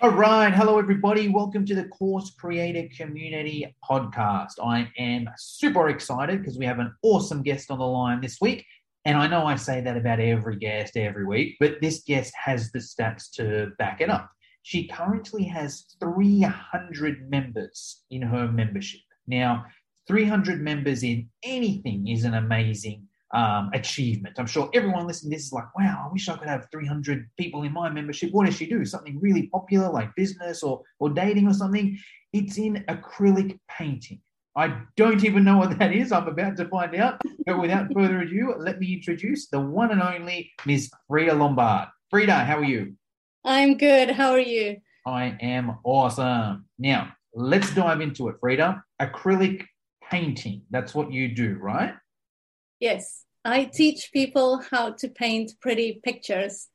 All 0.00 0.10
right. 0.10 0.54
Hello, 0.54 0.78
everybody. 0.78 1.26
Welcome 1.26 1.66
to 1.66 1.74
the 1.74 1.88
Course 1.88 2.30
Creator 2.38 2.88
Community 2.96 3.74
Podcast. 3.84 4.52
I 4.62 4.88
am 4.96 5.28
super 5.36 5.88
excited 5.88 6.38
because 6.38 6.56
we 6.56 6.66
have 6.66 6.78
an 6.78 6.94
awesome 7.02 7.42
guest 7.42 7.68
on 7.68 7.80
the 7.80 7.84
line 7.84 8.20
this 8.20 8.40
week. 8.40 8.64
And 9.04 9.18
I 9.18 9.26
know 9.26 9.44
I 9.44 9.56
say 9.56 9.80
that 9.80 9.96
about 9.96 10.20
every 10.20 10.54
guest 10.54 10.96
every 10.96 11.26
week, 11.26 11.56
but 11.58 11.80
this 11.80 12.04
guest 12.04 12.32
has 12.36 12.70
the 12.70 12.78
stats 12.78 13.28
to 13.32 13.72
back 13.80 14.00
it 14.00 14.08
up. 14.08 14.30
She 14.62 14.86
currently 14.86 15.42
has 15.46 15.86
300 15.98 17.28
members 17.28 18.04
in 18.08 18.22
her 18.22 18.46
membership. 18.46 19.00
Now, 19.26 19.64
300 20.06 20.60
members 20.60 21.02
in 21.02 21.28
anything 21.42 22.06
is 22.06 22.22
an 22.22 22.34
amazing 22.34 23.07
um, 23.32 23.70
achievement. 23.74 24.38
I'm 24.38 24.46
sure 24.46 24.70
everyone 24.72 25.06
listening 25.06 25.32
to 25.32 25.36
this 25.36 25.46
is 25.46 25.52
like, 25.52 25.76
wow, 25.76 26.04
I 26.06 26.12
wish 26.12 26.28
I 26.28 26.36
could 26.36 26.48
have 26.48 26.68
300 26.70 27.28
people 27.38 27.62
in 27.62 27.72
my 27.72 27.90
membership. 27.90 28.32
What 28.32 28.46
does 28.46 28.56
she 28.56 28.66
do? 28.66 28.84
Something 28.84 29.18
really 29.20 29.48
popular 29.48 29.90
like 29.90 30.14
business 30.14 30.62
or, 30.62 30.82
or 30.98 31.10
dating 31.10 31.48
or 31.48 31.54
something? 31.54 31.98
It's 32.32 32.58
in 32.58 32.84
acrylic 32.88 33.58
painting. 33.68 34.20
I 34.56 34.80
don't 34.96 35.24
even 35.24 35.44
know 35.44 35.58
what 35.58 35.78
that 35.78 35.92
is. 35.92 36.10
I'm 36.10 36.26
about 36.26 36.56
to 36.56 36.68
find 36.68 36.94
out. 36.96 37.20
But 37.46 37.60
without 37.60 37.92
further 37.92 38.20
ado, 38.20 38.54
let 38.58 38.80
me 38.80 38.94
introduce 38.94 39.48
the 39.48 39.60
one 39.60 39.92
and 39.92 40.02
only 40.02 40.50
Miss 40.66 40.90
Frida 41.06 41.34
Lombard. 41.34 41.88
Frida, 42.10 42.44
how 42.44 42.58
are 42.58 42.64
you? 42.64 42.94
I'm 43.44 43.76
good. 43.76 44.10
How 44.10 44.32
are 44.32 44.40
you? 44.40 44.78
I 45.06 45.36
am 45.40 45.78
awesome. 45.84 46.66
Now, 46.78 47.12
let's 47.34 47.72
dive 47.74 48.00
into 48.00 48.28
it, 48.28 48.36
Frida. 48.40 48.82
Acrylic 49.00 49.64
painting. 50.10 50.62
That's 50.70 50.94
what 50.94 51.12
you 51.12 51.34
do, 51.34 51.56
right? 51.60 51.94
Yes, 52.80 53.24
I 53.48 53.64
teach 53.64 54.10
people 54.12 54.60
how 54.70 54.90
to 55.00 55.08
paint 55.08 55.52
pretty 55.60 56.00
pictures. 56.02 56.68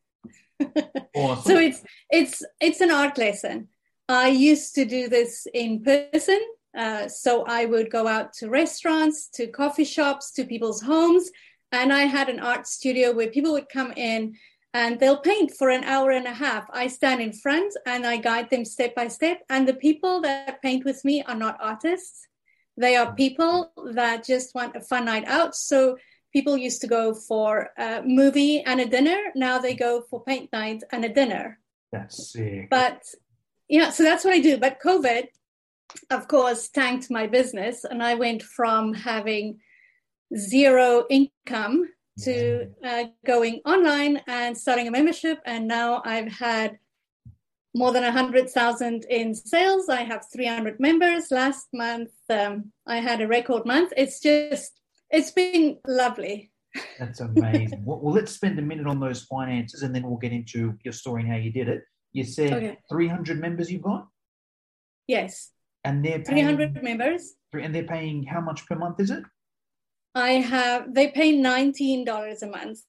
Awesome. 1.16 1.44
so 1.44 1.60
it's 1.60 1.84
it's 2.10 2.44
it's 2.60 2.82
an 2.82 2.90
art 2.90 3.20
lesson. 3.20 3.68
I 4.10 4.30
used 4.30 4.74
to 4.76 4.84
do 4.84 5.08
this 5.10 5.46
in 5.54 5.84
person. 5.84 6.42
Uh, 6.76 7.08
so 7.08 7.44
I 7.46 7.66
would 7.66 7.92
go 7.92 8.08
out 8.08 8.34
to 8.40 8.50
restaurants, 8.50 9.28
to 9.36 9.46
coffee 9.46 9.84
shops, 9.84 10.32
to 10.34 10.44
people's 10.44 10.82
homes, 10.82 11.30
and 11.72 11.94
I 11.94 12.04
had 12.04 12.30
an 12.30 12.40
art 12.40 12.66
studio 12.66 13.12
where 13.14 13.28
people 13.28 13.54
would 13.54 13.70
come 13.70 13.94
in 13.96 14.36
and 14.74 15.00
they'll 15.00 15.22
paint 15.34 15.52
for 15.52 15.70
an 15.70 15.84
hour 15.84 16.10
and 16.10 16.26
a 16.26 16.34
half. 16.34 16.66
I 16.72 16.88
stand 16.88 17.22
in 17.22 17.34
front 17.34 17.72
and 17.86 18.08
I 18.08 18.18
guide 18.18 18.50
them 18.50 18.66
step 18.66 18.96
by 18.96 19.08
step. 19.08 19.42
And 19.50 19.68
the 19.68 19.76
people 19.76 20.22
that 20.22 20.62
paint 20.64 20.84
with 20.84 21.06
me 21.06 21.24
are 21.24 21.36
not 21.36 21.58
artists. 21.62 22.28
They 22.76 22.96
are 22.96 23.14
people 23.14 23.72
that 23.94 24.26
just 24.26 24.56
want 24.56 24.76
a 24.76 24.82
fun 24.82 25.06
night 25.06 25.26
out. 25.26 25.56
So 25.56 25.98
people 26.34 26.58
used 26.58 26.82
to 26.82 26.88
go 26.88 27.14
for 27.14 27.70
a 27.78 28.02
movie 28.04 28.62
and 28.62 28.82
a 28.82 28.86
dinner. 28.86 29.18
Now 29.36 29.60
they 29.60 29.76
go 29.76 30.02
for 30.10 30.24
paint 30.24 30.52
night 30.52 30.84
and 30.92 31.06
a 31.06 31.10
dinner. 31.10 31.60
That's 31.92 32.34
sick. 32.34 32.70
But 32.70 33.04
yeah, 33.70 33.92
so 33.92 34.04
that's 34.04 34.26
what 34.26 34.34
I 34.34 34.40
do. 34.40 34.58
But 34.58 34.82
COVID, 34.82 35.28
of 36.10 36.28
course, 36.28 36.70
tanked 36.70 37.12
my 37.12 37.28
business, 37.28 37.86
and 37.86 38.02
I 38.02 38.16
went 38.16 38.42
from 38.42 38.94
having 38.94 39.60
zero 40.36 41.06
income 41.10 41.88
to 42.22 42.68
uh, 42.84 43.06
going 43.26 43.62
online 43.66 44.22
and 44.28 44.58
starting 44.58 44.88
a 44.88 44.92
membership. 44.92 45.40
And 45.46 45.68
now 45.68 46.02
I've 46.06 46.32
had 46.32 46.78
more 47.76 47.92
than 47.92 48.04
100,000 48.04 49.06
in 49.10 49.34
sales. 49.34 49.90
I 49.90 50.04
have 50.04 50.26
300 50.32 50.80
members. 50.80 51.32
Last 51.32 51.68
month, 51.74 52.12
um, 52.30 52.72
I 52.86 52.98
had 52.98 53.22
a 53.22 53.28
record 53.28 53.66
month. 53.66 53.94
It's 53.98 54.20
just, 54.20 54.80
it's 55.14 55.32
been 55.32 55.78
lovely. 55.88 56.52
That's 57.00 57.20
amazing. 57.22 57.84
well, 57.86 58.00
well, 58.02 58.14
let's 58.14 58.32
spend 58.32 58.58
a 58.60 58.62
minute 58.62 58.88
on 58.88 59.00
those 59.00 59.22
finances 59.24 59.84
and 59.84 59.94
then 59.96 60.04
we'll 60.04 60.18
get 60.18 60.32
into 60.34 60.74
your 60.84 60.92
story 60.92 61.22
and 61.22 61.32
how 61.32 61.38
you 61.38 61.52
did 61.52 61.70
it. 61.70 61.84
You 62.12 62.24
said 62.24 62.52
Okay. 62.52 62.78
300 62.90 63.40
members 63.40 63.72
you've 63.72 63.84
got? 63.84 64.08
Yes, 65.08 65.52
And 65.84 66.04
they're 66.04 66.20
paying, 66.24 66.46
300 66.58 66.82
members. 66.84 67.36
and 67.54 67.74
they're 67.76 67.84
paying 67.86 68.24
how 68.24 68.42
much 68.42 68.66
per 68.66 68.76
month 68.76 69.00
is 69.00 69.12
it? 69.12 69.24
I 70.16 70.32
have, 70.34 70.94
they 70.94 71.10
pay 71.10 71.38
$19 71.38 72.42
a 72.42 72.46
month. 72.48 72.80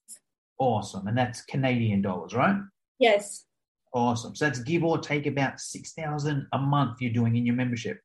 Awesome. 0.59 1.07
And 1.07 1.17
that's 1.19 1.43
Canadian 1.43 2.03
dollars, 2.03 2.35
right? 2.35 2.57
Yes, 2.99 3.45
Awesome. 3.93 4.35
So 4.35 4.47
that's 4.47 4.59
give 4.59 4.83
or 4.83 4.99
take 4.99 5.27
about 5.27 5.61
6,000 5.61 6.47
a 6.53 6.59
month 6.59 7.01
you're 7.01 7.13
doing 7.13 7.37
in 7.37 7.47
your 7.47 7.55
membership. 7.55 7.99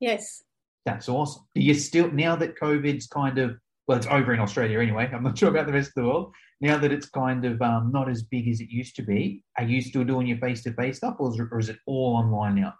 yes. 0.00 0.42
That's 0.88 1.10
awesome. 1.10 1.42
Do 1.54 1.60
you 1.60 1.74
still, 1.74 2.10
now 2.10 2.34
that 2.36 2.58
COVID's 2.58 3.08
kind 3.08 3.36
of, 3.36 3.58
well, 3.86 3.98
it's 3.98 4.06
over 4.06 4.32
in 4.32 4.40
Australia 4.40 4.80
anyway. 4.80 5.10
I'm 5.12 5.22
not 5.22 5.36
sure 5.38 5.50
about 5.50 5.66
the 5.66 5.72
rest 5.74 5.88
of 5.88 5.94
the 5.96 6.04
world. 6.04 6.32
Now 6.62 6.78
that 6.78 6.90
it's 6.90 7.10
kind 7.10 7.44
of 7.44 7.60
um, 7.60 7.92
not 7.92 8.08
as 8.08 8.22
big 8.22 8.48
as 8.48 8.62
it 8.62 8.70
used 8.70 8.96
to 8.96 9.02
be, 9.02 9.44
are 9.58 9.64
you 9.64 9.82
still 9.82 10.02
doing 10.02 10.26
your 10.26 10.38
face 10.38 10.62
to 10.62 10.72
face 10.72 10.96
stuff 10.96 11.16
or 11.18 11.30
is, 11.30 11.40
it, 11.40 11.48
or 11.52 11.58
is 11.58 11.68
it 11.68 11.76
all 11.84 12.16
online 12.16 12.54
now? 12.54 12.72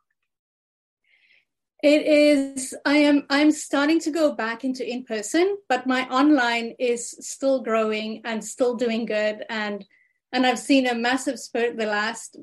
It 1.83 2.07
is, 2.07 2.75
I 2.87 2.97
am, 2.97 3.27
I'm 3.29 3.51
starting 3.51 4.01
to 4.01 4.11
go 4.11 4.33
back 4.33 4.65
into 4.65 4.91
in 4.91 5.05
person, 5.05 5.59
but 5.69 5.87
my 5.87 6.09
online 6.09 6.77
is 6.79 7.11
still 7.21 7.63
growing 7.63 8.23
and 8.25 8.43
still 8.43 8.75
doing 8.75 9.05
good. 9.05 9.45
And 9.51 9.85
and 10.33 10.47
I've 10.47 10.59
seen 10.59 10.87
a 10.87 10.95
massive 10.95 11.39
spurt 11.39 11.77
the 11.77 11.87
last 11.87 12.37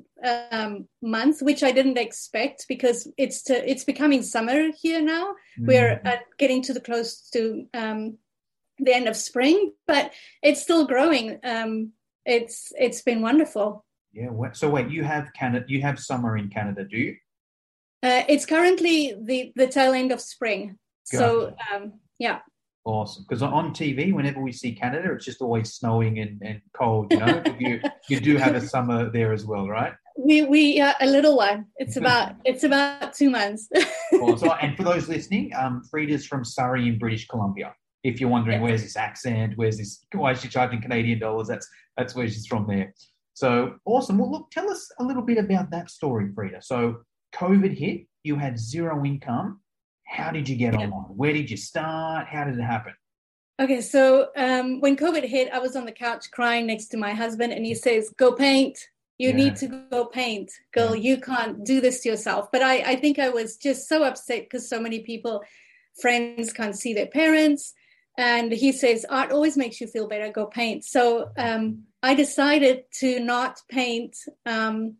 um, 0.51 0.87
month, 1.01 1.41
which 1.41 1.63
I 1.63 1.71
didn't 1.71 1.97
expect 1.97 2.65
because 2.67 3.07
it's 3.17 3.43
to, 3.43 3.69
it's 3.69 3.83
becoming 3.83 4.23
summer 4.23 4.71
here 4.81 5.01
now. 5.01 5.35
We're 5.59 6.01
Mm. 6.03 6.07
uh, 6.07 6.17
getting 6.37 6.61
to 6.63 6.73
the 6.73 6.81
close 6.81 7.29
to 7.31 7.67
um, 7.73 8.17
the 8.79 8.93
end 8.93 9.07
of 9.07 9.15
spring, 9.15 9.71
but 9.87 10.11
it's 10.41 10.61
still 10.61 10.85
growing. 10.87 11.39
Um, 11.43 11.91
it's 12.25 12.73
it's 12.77 13.01
been 13.01 13.21
wonderful. 13.21 13.85
Yeah. 14.13 14.29
So 14.53 14.69
wait, 14.69 14.89
you 14.89 15.03
have 15.03 15.31
Canada, 15.33 15.65
you 15.67 15.81
have 15.81 15.99
summer 15.99 16.37
in 16.37 16.49
Canada, 16.49 16.85
do 16.85 16.97
you? 16.97 17.15
Uh, 18.01 18.23
it's 18.27 18.45
currently 18.45 19.15
the 19.21 19.51
the 19.55 19.67
tail 19.67 19.93
end 19.93 20.11
of 20.11 20.19
spring, 20.21 20.77
so 21.03 21.55
um, 21.73 21.99
yeah. 22.19 22.39
Awesome. 22.85 23.25
Because 23.27 23.41
on 23.41 23.73
TV, 23.73 24.13
whenever 24.13 24.39
we 24.39 24.51
see 24.51 24.73
Canada, 24.73 25.11
it's 25.13 25.25
just 25.25 25.41
always 25.41 25.73
snowing 25.73 26.19
and, 26.19 26.39
and 26.43 26.61
cold, 26.73 27.11
you 27.11 27.17
know? 27.17 27.41
You, 27.59 27.81
you 28.09 28.19
do 28.19 28.37
have 28.37 28.53
a 28.53 28.61
summer 28.61 29.09
there 29.09 29.33
as 29.33 29.43
well, 29.43 29.67
right? 29.67 29.93
We 30.17 30.43
we 30.43 30.79
uh, 30.79 30.93
a 31.01 31.07
little 31.07 31.35
one. 31.35 31.65
It's 31.77 31.97
about 31.97 32.35
it's 32.45 32.63
about 32.63 33.13
two 33.13 33.29
months. 33.29 33.67
Awesome. 34.13 34.51
And 34.61 34.77
for 34.77 34.83
those 34.83 35.09
listening, 35.09 35.51
um, 35.55 35.83
Frida's 35.89 36.25
from 36.25 36.45
Surrey 36.45 36.87
in 36.87 36.97
British 36.97 37.27
Columbia. 37.27 37.73
If 38.03 38.21
you're 38.21 38.29
wondering 38.29 38.61
where's 38.61 38.83
this 38.83 38.95
accent, 38.95 39.53
where's 39.55 39.77
this, 39.77 40.05
why 40.13 40.31
is 40.31 40.41
she 40.41 40.47
charging 40.47 40.81
Canadian 40.81 41.19
dollars? 41.19 41.47
That's 41.47 41.67
that's 41.97 42.15
where 42.15 42.27
she's 42.27 42.45
from 42.45 42.65
there. 42.67 42.93
So 43.33 43.75
awesome. 43.85 44.19
Well, 44.19 44.31
look, 44.31 44.51
tell 44.51 44.69
us 44.69 44.89
a 44.99 45.03
little 45.03 45.23
bit 45.23 45.37
about 45.37 45.69
that 45.71 45.89
story, 45.89 46.31
Frida. 46.33 46.61
So 46.61 47.01
COVID 47.33 47.77
hit, 47.77 48.05
you 48.23 48.37
had 48.37 48.57
zero 48.57 49.03
income. 49.03 49.59
How 50.15 50.31
did 50.31 50.47
you 50.49 50.55
get 50.55 50.73
Yeah. 50.73 50.85
online? 50.85 51.17
Where 51.21 51.33
did 51.33 51.51
you 51.51 51.57
start? 51.57 52.27
How 52.27 52.45
did 52.45 52.57
it 52.57 52.63
happen? 52.63 52.93
Okay, 53.59 53.81
so 53.81 54.29
um, 54.35 54.81
when 54.81 54.95
COVID 54.97 55.23
hit, 55.23 55.51
I 55.51 55.59
was 55.59 55.75
on 55.75 55.85
the 55.85 55.91
couch 55.91 56.29
crying 56.31 56.65
next 56.67 56.87
to 56.87 56.97
my 56.97 57.13
husband, 57.13 57.53
and 57.53 57.65
he 57.65 57.75
says, 57.75 58.03
"Go 58.17 58.33
paint. 58.33 58.77
You 59.17 59.29
Yeah. 59.29 59.35
need 59.35 59.55
to 59.57 59.67
go 59.95 60.05
paint, 60.05 60.51
girl. 60.73 60.93
You 60.95 61.15
can't 61.29 61.63
do 61.63 61.79
this 61.79 62.01
to 62.01 62.09
yourself." 62.09 62.43
But 62.51 62.61
I, 62.61 62.75
I 62.91 62.95
think 62.97 63.17
I 63.17 63.29
was 63.29 63.57
just 63.57 63.87
so 63.87 64.03
upset 64.03 64.41
because 64.43 64.67
so 64.69 64.79
many 64.81 64.99
people, 65.11 65.35
friends, 66.01 66.51
can't 66.53 66.77
see 66.77 66.93
their 66.93 67.07
parents, 67.07 67.73
and 68.17 68.51
he 68.51 68.71
says, 68.71 69.05
"Art 69.09 69.31
always 69.31 69.55
makes 69.57 69.79
you 69.79 69.87
feel 69.87 70.07
better. 70.07 70.29
Go 70.31 70.45
paint." 70.47 70.83
So 70.83 71.29
um, 71.37 71.63
I 72.03 72.13
decided 72.13 72.83
to 73.01 73.19
not 73.19 73.53
paint 73.69 74.13
um, 74.45 74.95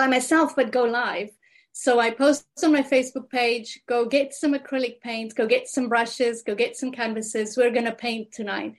by 0.00 0.06
myself, 0.06 0.54
but 0.54 0.70
go 0.70 0.84
live. 0.84 1.30
So 1.76 1.98
I 1.98 2.12
post 2.12 2.46
on 2.62 2.72
my 2.72 2.84
Facebook 2.84 3.28
page, 3.28 3.80
go 3.88 4.06
get 4.06 4.32
some 4.32 4.54
acrylic 4.54 5.00
paint, 5.00 5.34
go 5.34 5.44
get 5.44 5.66
some 5.66 5.88
brushes, 5.88 6.40
go 6.40 6.54
get 6.54 6.76
some 6.76 6.92
canvases. 6.92 7.56
We're 7.56 7.72
going 7.72 7.84
to 7.86 7.92
paint 7.92 8.30
tonight. 8.30 8.76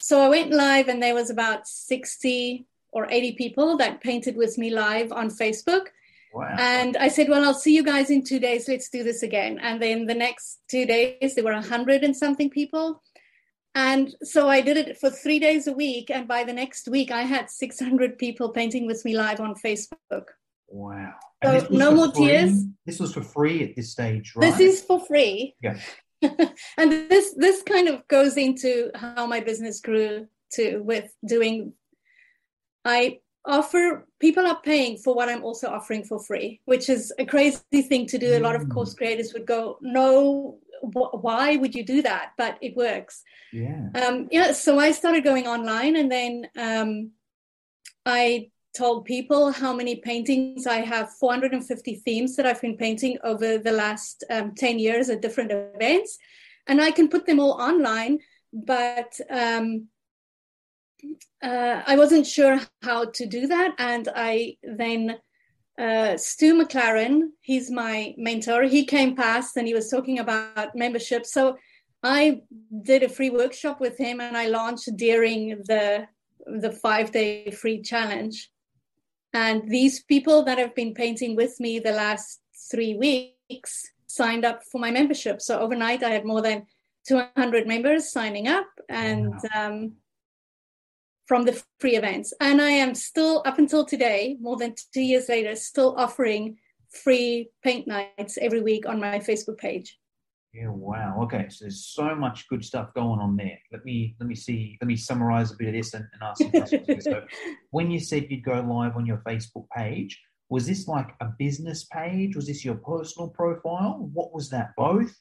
So 0.00 0.20
I 0.20 0.28
went 0.28 0.50
live 0.50 0.88
and 0.88 1.00
there 1.00 1.14
was 1.14 1.30
about 1.30 1.68
60 1.68 2.66
or 2.90 3.06
80 3.08 3.32
people 3.34 3.76
that 3.76 4.00
painted 4.00 4.36
with 4.36 4.58
me 4.58 4.70
live 4.70 5.12
on 5.12 5.30
Facebook. 5.30 5.86
Wow. 6.34 6.56
And 6.58 6.96
I 6.96 7.06
said, 7.06 7.28
well, 7.28 7.44
I'll 7.44 7.54
see 7.54 7.76
you 7.76 7.84
guys 7.84 8.10
in 8.10 8.24
two 8.24 8.40
days. 8.40 8.66
Let's 8.66 8.90
do 8.90 9.04
this 9.04 9.22
again. 9.22 9.60
And 9.60 9.80
then 9.80 10.06
the 10.06 10.14
next 10.14 10.62
two 10.68 10.84
days, 10.84 11.36
there 11.36 11.44
were 11.44 11.52
100 11.52 12.02
and 12.02 12.16
something 12.16 12.50
people. 12.50 13.04
And 13.76 14.16
so 14.24 14.48
I 14.48 14.62
did 14.62 14.76
it 14.76 14.98
for 14.98 15.10
three 15.10 15.38
days 15.38 15.68
a 15.68 15.72
week. 15.72 16.10
And 16.10 16.26
by 16.26 16.42
the 16.42 16.52
next 16.52 16.88
week, 16.88 17.12
I 17.12 17.22
had 17.22 17.50
600 17.50 18.18
people 18.18 18.48
painting 18.48 18.88
with 18.88 19.04
me 19.04 19.16
live 19.16 19.38
on 19.38 19.54
Facebook. 19.54 20.24
Wow. 20.72 21.12
So 21.44 21.52
this 21.52 21.68
was 21.68 21.78
no 21.78 21.94
more 21.94 22.10
tears. 22.12 22.64
This 22.86 22.98
was 22.98 23.12
for 23.12 23.20
free 23.22 23.62
at 23.62 23.76
this 23.76 23.92
stage, 23.92 24.32
right? 24.34 24.50
This 24.56 24.60
is 24.60 24.82
for 24.82 24.98
free. 25.04 25.54
Yeah. 25.62 25.78
and 26.22 26.92
this 27.10 27.34
this 27.36 27.62
kind 27.62 27.88
of 27.88 28.06
goes 28.08 28.36
into 28.36 28.90
how 28.94 29.26
my 29.26 29.40
business 29.40 29.80
grew 29.80 30.28
too 30.54 30.82
with 30.84 31.12
doing 31.26 31.72
I 32.84 33.20
offer 33.44 34.06
people 34.20 34.46
are 34.46 34.60
paying 34.62 34.96
for 34.96 35.14
what 35.14 35.28
I'm 35.28 35.44
also 35.44 35.68
offering 35.68 36.04
for 36.04 36.18
free, 36.20 36.60
which 36.64 36.88
is 36.88 37.12
a 37.18 37.26
crazy 37.26 37.82
thing 37.82 38.06
to 38.06 38.18
do. 38.18 38.36
A 38.36 38.40
lot 38.40 38.54
of 38.54 38.62
Mm. 38.62 38.70
course 38.72 38.94
creators 38.94 39.32
would 39.34 39.46
go, 39.46 39.78
"No, 39.82 40.58
wh- 40.80 41.14
why 41.24 41.56
would 41.56 41.74
you 41.74 41.84
do 41.84 42.02
that?" 42.02 42.32
But 42.38 42.56
it 42.62 42.76
works. 42.76 43.22
yeah. 43.52 43.88
Um, 43.94 44.28
yeah, 44.30 44.52
so 44.52 44.78
I 44.78 44.92
started 44.92 45.24
going 45.24 45.46
online, 45.48 45.96
and 45.96 46.10
then 46.10 46.48
um, 46.56 47.10
I 48.06 48.50
told 48.76 49.04
people 49.04 49.52
how 49.52 49.72
many 49.72 49.96
paintings 49.96 50.66
I 50.66 50.78
have 50.78 51.12
450 51.20 51.96
themes 51.96 52.36
that 52.36 52.46
I've 52.46 52.60
been 52.60 52.76
painting 52.76 53.18
over 53.22 53.58
the 53.58 53.72
last 53.72 54.24
um, 54.30 54.54
10 54.54 54.78
years 54.78 55.08
at 55.08 55.22
different 55.22 55.52
events, 55.52 56.18
and 56.66 56.80
I 56.80 56.90
can 56.90 57.08
put 57.08 57.26
them 57.26 57.40
all 57.40 57.60
online. 57.60 58.18
But 58.52 59.18
um, 59.30 59.88
uh, 61.42 61.82
I 61.86 61.96
wasn't 61.96 62.26
sure 62.26 62.60
how 62.82 63.06
to 63.06 63.26
do 63.26 63.46
that, 63.46 63.74
and 63.78 64.08
I 64.14 64.56
then 64.62 65.18
uh, 65.78 66.16
Stu 66.16 66.54
McLaren, 66.54 67.30
he's 67.40 67.70
my 67.70 68.14
mentor. 68.16 68.64
He 68.64 68.84
came 68.84 69.16
past 69.16 69.56
and 69.56 69.66
he 69.66 69.74
was 69.74 69.88
talking 69.88 70.18
about 70.18 70.76
membership. 70.76 71.24
So 71.24 71.56
I 72.02 72.42
did 72.82 73.02
a 73.02 73.08
free 73.08 73.30
workshop 73.30 73.80
with 73.80 73.96
him, 73.96 74.20
and 74.20 74.36
I 74.36 74.46
launched 74.48 74.96
during 74.96 75.62
the 75.66 76.06
the 76.46 76.72
five 76.72 77.12
day 77.12 77.50
free 77.50 77.80
challenge. 77.82 78.50
And 79.34 79.68
these 79.68 80.02
people 80.02 80.42
that 80.44 80.58
have 80.58 80.74
been 80.74 80.94
painting 80.94 81.36
with 81.36 81.58
me 81.58 81.78
the 81.78 81.92
last 81.92 82.40
three 82.70 82.94
weeks 82.94 83.90
signed 84.06 84.44
up 84.44 84.62
for 84.64 84.78
my 84.78 84.90
membership. 84.90 85.40
So 85.40 85.58
overnight, 85.58 86.02
I 86.02 86.10
had 86.10 86.24
more 86.24 86.42
than 86.42 86.66
200 87.08 87.66
members 87.66 88.12
signing 88.12 88.46
up, 88.46 88.66
and 88.88 89.34
um, 89.54 89.92
from 91.26 91.44
the 91.44 91.62
free 91.80 91.96
events. 91.96 92.34
And 92.40 92.60
I 92.60 92.70
am 92.70 92.94
still, 92.94 93.42
up 93.46 93.58
until 93.58 93.84
today, 93.84 94.36
more 94.40 94.56
than 94.56 94.74
two 94.92 95.00
years 95.00 95.28
later, 95.28 95.56
still 95.56 95.94
offering 95.96 96.58
free 96.90 97.48
paint 97.64 97.86
nights 97.86 98.38
every 98.40 98.60
week 98.60 98.86
on 98.86 99.00
my 99.00 99.18
Facebook 99.18 99.58
page. 99.58 99.98
Yeah, 100.54 100.68
wow. 100.68 101.22
Okay, 101.22 101.46
so 101.48 101.64
there's 101.64 101.86
so 101.86 102.14
much 102.14 102.46
good 102.48 102.62
stuff 102.62 102.92
going 102.94 103.20
on 103.20 103.36
there. 103.36 103.58
Let 103.72 103.84
me 103.86 104.14
let 104.20 104.28
me 104.28 104.34
see. 104.34 104.76
Let 104.82 104.88
me 104.88 104.96
summarize 104.96 105.50
a 105.50 105.56
bit 105.56 105.68
of 105.68 105.74
this 105.74 105.94
and, 105.94 106.04
and 106.12 106.22
ask 106.22 106.42
some 106.42 106.50
questions. 106.50 107.04
so, 107.04 107.24
when 107.70 107.90
you 107.90 107.98
said 107.98 108.26
you'd 108.28 108.44
go 108.44 108.60
live 108.60 108.96
on 108.96 109.06
your 109.06 109.22
Facebook 109.26 109.66
page, 109.74 110.20
was 110.50 110.66
this 110.66 110.86
like 110.86 111.14
a 111.22 111.28
business 111.38 111.84
page? 111.84 112.36
Was 112.36 112.46
this 112.48 112.66
your 112.66 112.74
personal 112.74 113.28
profile? 113.28 114.10
What 114.12 114.34
was 114.34 114.50
that? 114.50 114.72
Both? 114.76 115.18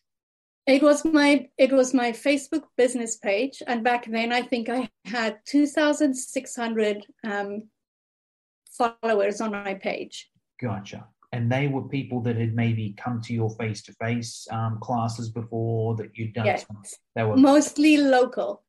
It 0.68 0.84
was 0.84 1.06
my 1.06 1.48
it 1.58 1.72
was 1.72 1.94
my 1.94 2.12
Facebook 2.12 2.64
business 2.76 3.16
page, 3.16 3.64
and 3.66 3.86
back 3.86 4.12
then 4.12 4.34
I 4.34 4.42
think 4.42 4.68
I 4.68 4.90
had 5.06 5.40
two 5.46 5.66
thousand 5.66 6.14
six 6.14 6.58
hundred 6.58 7.06
um, 7.24 7.70
followers 8.70 9.40
on 9.40 9.52
my 9.52 9.76
page. 9.76 10.30
Gotcha. 10.62 11.08
And 11.34 11.50
they 11.50 11.68
were 11.68 11.84
people 11.84 12.20
that 12.22 12.36
had 12.36 12.54
maybe 12.56 12.94
come 13.02 13.22
to 13.22 13.34
your 13.34 13.50
face 13.52 13.82
to 13.84 13.94
face 13.94 14.48
classes 14.82 15.30
before 15.30 15.96
that 15.96 16.12
you'd 16.14 16.34
done. 16.34 16.46
Yes. 16.46 16.66
Some, 16.68 16.84
they 17.16 17.24
were 17.24 17.38
Mostly 17.38 17.98
local. 17.98 18.64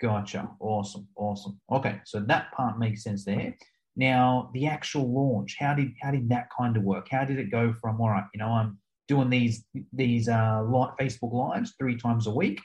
Gotcha. 0.00 0.48
Awesome. 0.60 1.08
Awesome. 1.16 1.60
Okay, 1.70 2.00
so 2.04 2.20
that 2.20 2.52
part 2.52 2.78
makes 2.78 3.02
sense 3.02 3.24
there. 3.24 3.54
Now, 3.96 4.50
the 4.52 4.66
actual 4.66 5.10
launch, 5.12 5.56
how 5.58 5.74
did 5.74 5.92
how 6.02 6.10
did 6.10 6.28
that 6.28 6.48
kind 6.56 6.76
of 6.76 6.82
work? 6.82 7.08
How 7.10 7.24
did 7.24 7.38
it 7.38 7.50
go 7.50 7.74
from 7.80 8.00
all 8.00 8.10
right, 8.10 8.24
you 8.34 8.38
know, 8.38 8.48
I'm 8.48 8.78
doing 9.08 9.30
these 9.30 9.64
these 9.92 10.28
uh 10.28 10.62
Facebook 11.00 11.32
lives 11.32 11.74
three 11.78 11.96
times 11.96 12.26
a 12.26 12.30
week. 12.30 12.60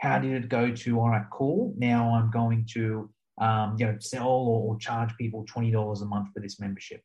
How 0.00 0.18
did 0.18 0.32
it 0.32 0.48
go 0.48 0.74
to 0.74 1.00
all 1.00 1.08
right, 1.08 1.24
cool? 1.32 1.72
Now 1.78 2.14
I'm 2.14 2.30
going 2.30 2.66
to 2.72 3.10
um, 3.40 3.76
you 3.78 3.86
know 3.86 3.96
sell 3.98 4.28
or, 4.28 4.74
or 4.74 4.78
charge 4.78 5.16
people 5.16 5.44
twenty 5.48 5.70
dollars 5.70 6.02
a 6.02 6.06
month 6.06 6.28
for 6.34 6.40
this 6.40 6.60
membership. 6.60 7.00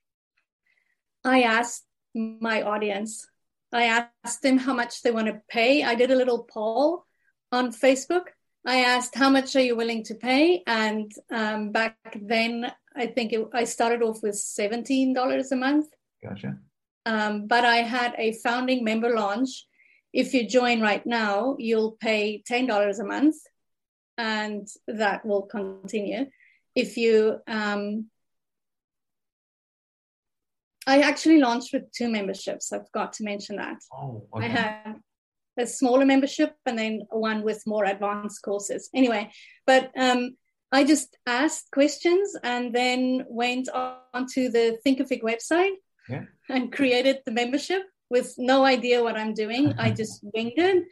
I 1.23 1.43
asked 1.43 1.85
my 2.15 2.61
audience. 2.61 3.27
I 3.71 4.07
asked 4.23 4.41
them 4.41 4.57
how 4.57 4.73
much 4.73 5.01
they 5.01 5.11
want 5.11 5.27
to 5.27 5.41
pay. 5.49 5.83
I 5.83 5.95
did 5.95 6.11
a 6.11 6.15
little 6.15 6.43
poll 6.43 7.05
on 7.51 7.71
Facebook. 7.71 8.27
I 8.65 8.81
asked 8.81 9.15
how 9.15 9.29
much 9.29 9.55
are 9.55 9.61
you 9.61 9.75
willing 9.75 10.03
to 10.05 10.15
pay, 10.15 10.63
and 10.67 11.11
um, 11.31 11.71
back 11.71 11.95
then 12.21 12.71
I 12.95 13.07
think 13.07 13.31
it, 13.31 13.47
I 13.53 13.63
started 13.63 14.01
off 14.01 14.21
with 14.21 14.35
seventeen 14.35 15.13
dollars 15.13 15.51
a 15.51 15.55
month. 15.55 15.87
Gotcha. 16.21 16.57
Um, 17.05 17.47
but 17.47 17.63
I 17.63 17.77
had 17.77 18.15
a 18.17 18.33
founding 18.33 18.83
member 18.83 19.15
launch. 19.15 19.65
If 20.11 20.33
you 20.33 20.47
join 20.47 20.81
right 20.81 21.05
now, 21.05 21.55
you'll 21.57 21.93
pay 21.93 22.43
ten 22.45 22.67
dollars 22.67 22.99
a 22.99 23.05
month, 23.05 23.37
and 24.17 24.67
that 24.87 25.25
will 25.25 25.43
continue. 25.43 26.25
If 26.75 26.97
you 26.97 27.39
um, 27.47 28.09
I 30.89 31.01
actually 31.01 31.37
launched 31.37 31.71
with 31.71 31.91
two 31.91 32.09
memberships. 32.09 32.73
I 32.73 32.79
forgot 32.79 33.13
to 33.13 33.23
mention 33.23 33.57
that. 33.57 33.77
Oh, 33.93 34.25
I 34.33 34.37
okay. 34.37 34.47
had 34.47 34.95
a 35.59 35.67
smaller 35.67 36.03
membership 36.03 36.55
and 36.65 36.79
then 36.79 37.01
one 37.11 37.43
with 37.43 37.61
more 37.67 37.85
advanced 37.85 38.41
courses. 38.41 38.89
Anyway, 38.95 39.29
but 39.67 39.91
um, 39.95 40.35
I 40.71 40.83
just 40.83 41.15
asked 41.27 41.69
questions 41.71 42.35
and 42.43 42.73
then 42.73 43.23
went 43.29 43.69
on 43.69 44.25
to 44.33 44.49
the 44.49 44.79
Thinkific 44.83 45.21
website 45.21 45.75
Yeah. 46.09 46.23
and 46.49 46.71
created 46.71 47.17
the 47.23 47.33
membership 47.33 47.83
with 48.09 48.33
no 48.39 48.65
idea 48.65 49.03
what 49.03 49.15
I'm 49.15 49.35
doing. 49.35 49.75
I 49.77 49.91
just 50.01 50.23
winged 50.33 50.57
it. 50.57 50.85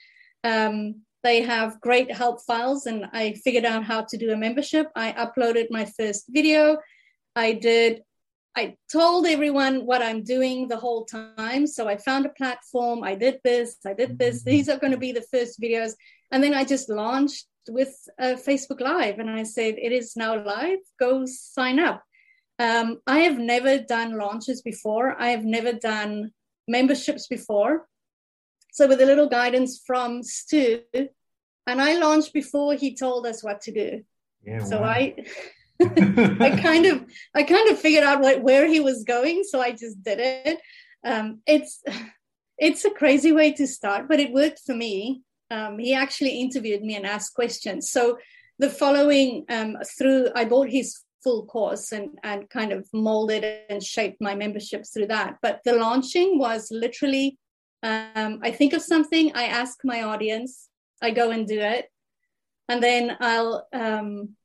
Um, 0.44 1.01
they 1.23 1.41
have 1.41 1.81
great 1.81 2.11
help 2.11 2.44
files 2.45 2.85
and 2.85 3.07
I 3.13 3.33
figured 3.44 3.65
out 3.65 3.83
how 3.83 4.01
to 4.09 4.17
do 4.17 4.31
a 4.31 4.38
membership. 4.38 4.91
I 4.95 5.07
uploaded 5.13 5.71
my 5.71 5.85
first 5.97 6.25
video. 6.29 6.77
I 7.35 7.53
did 7.53 8.03
I 8.57 8.75
told 8.92 9.27
everyone 9.27 9.86
what 9.86 10.01
I'm 10.01 10.24
doing 10.24 10.68
the 10.68 10.77
whole 10.77 11.06
time. 11.06 11.68
So 11.68 11.88
I 11.88 11.95
found 11.98 12.25
a 12.25 12.30
platform, 12.30 13.04
I 13.04 13.13
did 13.13 13.39
this, 13.44 13.77
I 13.86 13.94
did 13.94 14.18
this. 14.18 14.44
These 14.44 14.68
are 14.68 14.80
going 14.80 14.94
to 14.94 14.98
be 14.98 15.12
the 15.12 15.27
first 15.31 15.62
videos. 15.62 15.94
And 16.31 16.44
then 16.44 16.56
I 16.56 16.63
just 16.63 16.89
launched 16.89 17.45
with 17.69 17.95
uh, 18.19 18.36
Facebook 18.48 18.81
Live 18.81 19.19
and 19.19 19.30
I 19.30 19.44
said, 19.44 19.75
It 19.77 19.92
is 19.92 20.15
now 20.15 20.44
live, 20.44 20.80
go 21.00 21.27
sign 21.27 21.77
up. 21.80 22.01
Um, 22.57 23.00
I 23.06 23.19
have 23.19 23.38
never 23.38 23.77
done 23.77 24.18
launches 24.18 24.63
before, 24.63 25.15
I 25.21 25.27
have 25.27 25.45
never 25.45 25.74
done 25.74 26.31
memberships 26.68 27.27
before. 27.27 27.88
So, 28.71 28.88
with 28.88 29.01
a 29.01 29.06
little 29.06 29.30
guidance 29.30 29.83
from 29.85 30.23
Stu, 30.23 30.81
and 30.94 31.80
I 31.80 31.99
launched 31.99 32.33
before 32.33 32.73
he 32.73 32.95
told 32.95 33.28
us 33.28 33.44
what 33.44 33.61
to 33.61 33.71
do. 33.71 34.02
Yeah. 34.44 34.64
So 34.64 34.81
wow. 34.81 34.87
I 34.87 35.26
I 35.81 36.59
kind 36.61 36.85
of 36.85 37.05
I 37.35 37.43
kind 37.43 37.69
of 37.69 37.79
figured 37.79 38.03
out 38.03 38.21
what, 38.21 38.41
where 38.41 38.67
he 38.67 38.79
was 38.79 39.03
going, 39.03 39.43
so 39.43 39.61
I 39.61 39.71
just 39.71 40.01
did 40.03 40.19
it. 40.19 40.59
Um, 41.03 41.41
it's 41.45 41.83
it's 42.57 42.85
a 42.85 42.91
crazy 42.91 43.31
way 43.31 43.51
to 43.53 43.67
start, 43.67 44.07
but 44.07 44.19
it 44.19 44.33
worked 44.33 44.61
for 44.65 44.73
me. 44.73 45.21
Um, 45.51 45.77
he 45.77 45.93
actually 45.93 46.41
interviewed 46.41 46.81
me 46.81 46.95
and 46.95 47.05
asked 47.05 47.35
questions. 47.35 47.91
So 47.91 48.17
the 48.59 48.69
following 48.69 49.45
um, 49.49 49.77
through, 49.97 50.29
I 50.35 50.45
bought 50.45 50.69
his 50.69 51.03
full 51.23 51.45
course 51.45 51.91
and 51.91 52.17
and 52.23 52.49
kind 52.49 52.71
of 52.71 52.87
molded 52.93 53.43
and 53.69 53.83
shaped 53.83 54.19
my 54.19 54.33
membership 54.33 54.83
through 54.91 55.07
that. 55.07 55.37
But 55.43 55.61
the 55.63 55.73
launching 55.73 56.39
was 56.39 56.69
literally, 56.71 57.37
um, 57.83 58.39
I 58.41 58.49
think 58.51 58.73
of 58.73 58.81
something, 58.81 59.31
I 59.35 59.43
ask 59.43 59.77
my 59.83 60.01
audience, 60.01 60.69
I 61.03 61.11
go 61.11 61.29
and 61.29 61.47
do 61.47 61.59
it, 61.59 61.85
and 62.67 62.81
then 62.81 63.15
I'll. 63.19 63.67
Um, 63.71 64.36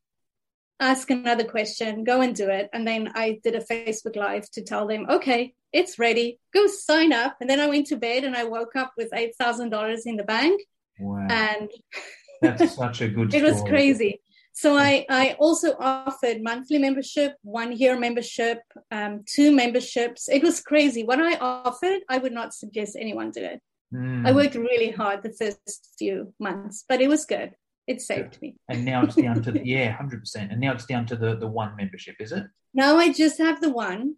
ask 0.81 1.11
another 1.11 1.45
question, 1.45 2.05
go 2.05 2.21
and 2.21 2.35
do 2.35 2.49
it. 2.49 2.69
And 2.73 2.87
then 2.87 3.13
I 3.15 3.41
did 3.43 3.55
a 3.55 3.61
Facebook 3.61 4.17
Live 4.17 4.51
to 4.53 4.63
tell 4.63 4.87
them, 4.87 5.07
okay, 5.09 5.55
it's 5.73 5.99
ready, 5.99 6.39
go 6.53 6.67
sign 6.67 7.13
up. 7.13 7.37
And 7.41 7.49
then 7.49 7.61
I 7.61 7.69
went 7.69 7.87
to 7.89 7.97
bed 7.97 8.25
and 8.25 8.37
I 8.37 8.45
woke 8.45 8.77
up 8.77 8.93
with 8.97 9.11
$8,000 9.13 10.01
in 10.07 10.17
the 10.17 10.25
bank. 10.25 10.61
wow. 10.99 11.27
And 11.31 11.71
That's 12.43 12.75
such 12.75 13.01
a 13.01 13.09
good 13.09 13.33
it 13.35 13.43
was 13.43 13.63
crazy. 13.63 14.21
So 14.55 14.77
I, 14.77 15.07
I 15.09 15.37
also 15.39 15.75
offered 15.79 16.43
monthly 16.43 16.79
membership, 16.79 17.37
one 17.43 17.73
year 17.73 17.99
membership, 17.99 18.61
um, 18.91 19.25
two 19.27 19.51
memberships. 19.51 20.29
It 20.29 20.43
was 20.43 20.61
crazy. 20.61 21.05
What 21.05 21.21
I 21.21 21.37
offered, 21.37 22.01
I 22.09 22.19
would 22.19 22.33
not 22.33 22.53
suggest 22.53 22.97
anyone 22.99 23.31
do 23.31 23.43
it. 23.43 23.61
Mm. 23.95 24.27
I 24.27 24.33
worked 24.33 24.55
really 24.55 24.91
hard 24.91 25.23
the 25.23 25.33
first 25.33 25.95
few 25.99 26.35
months, 26.39 26.85
but 26.89 27.01
it 27.01 27.09
was 27.09 27.25
good. 27.25 27.53
It 27.93 28.03
saved 28.03 28.41
me. 28.43 28.57
And 28.69 28.85
now 28.85 29.03
it's 29.05 29.17
down 29.17 29.43
to 29.43 29.53
the, 29.53 29.61
yeah, 29.75 29.93
hundred 29.93 30.21
percent. 30.21 30.53
And 30.53 30.61
now 30.61 30.73
it's 30.73 30.87
down 30.87 31.07
to 31.07 31.17
the 31.17 31.37
the 31.37 31.47
one 31.47 31.77
membership, 31.77 32.17
is 32.21 32.33
it? 32.33 32.45
Now 32.75 32.97
I 32.97 33.13
just 33.13 33.39
have 33.39 33.61
the 33.61 33.71
one 33.71 34.17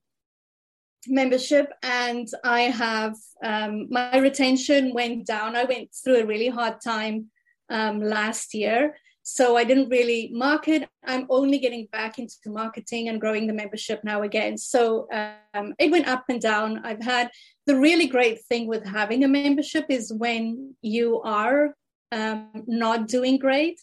membership, 1.08 1.72
and 1.82 2.26
I 2.44 2.62
have 2.62 3.14
um, 3.42 3.88
my 3.90 4.16
retention 4.18 4.94
went 4.94 5.26
down. 5.26 5.56
I 5.56 5.64
went 5.64 5.88
through 5.92 6.18
a 6.20 6.26
really 6.26 6.48
hard 6.48 6.80
time 6.80 7.30
um, 7.70 8.00
last 8.00 8.54
year, 8.54 8.96
So 9.22 9.56
I 9.56 9.64
didn't 9.64 9.88
really 9.88 10.30
market. 10.34 10.86
I'm 11.02 11.26
only 11.30 11.58
getting 11.58 11.86
back 11.90 12.18
into 12.18 12.36
marketing 12.46 13.08
and 13.08 13.20
growing 13.20 13.46
the 13.46 13.54
membership 13.54 14.04
now 14.04 14.22
again. 14.22 14.58
So 14.58 15.08
um, 15.54 15.72
it 15.78 15.90
went 15.90 16.06
up 16.06 16.24
and 16.28 16.40
down. 16.40 16.84
I've 16.84 17.02
had 17.02 17.30
the 17.66 17.76
really 17.76 18.06
great 18.06 18.44
thing 18.44 18.66
with 18.66 18.84
having 18.84 19.24
a 19.24 19.28
membership 19.28 19.86
is 19.88 20.12
when 20.12 20.74
you 20.82 21.22
are 21.22 21.74
um, 22.14 22.50
not 22.66 23.08
doing 23.08 23.38
great, 23.38 23.80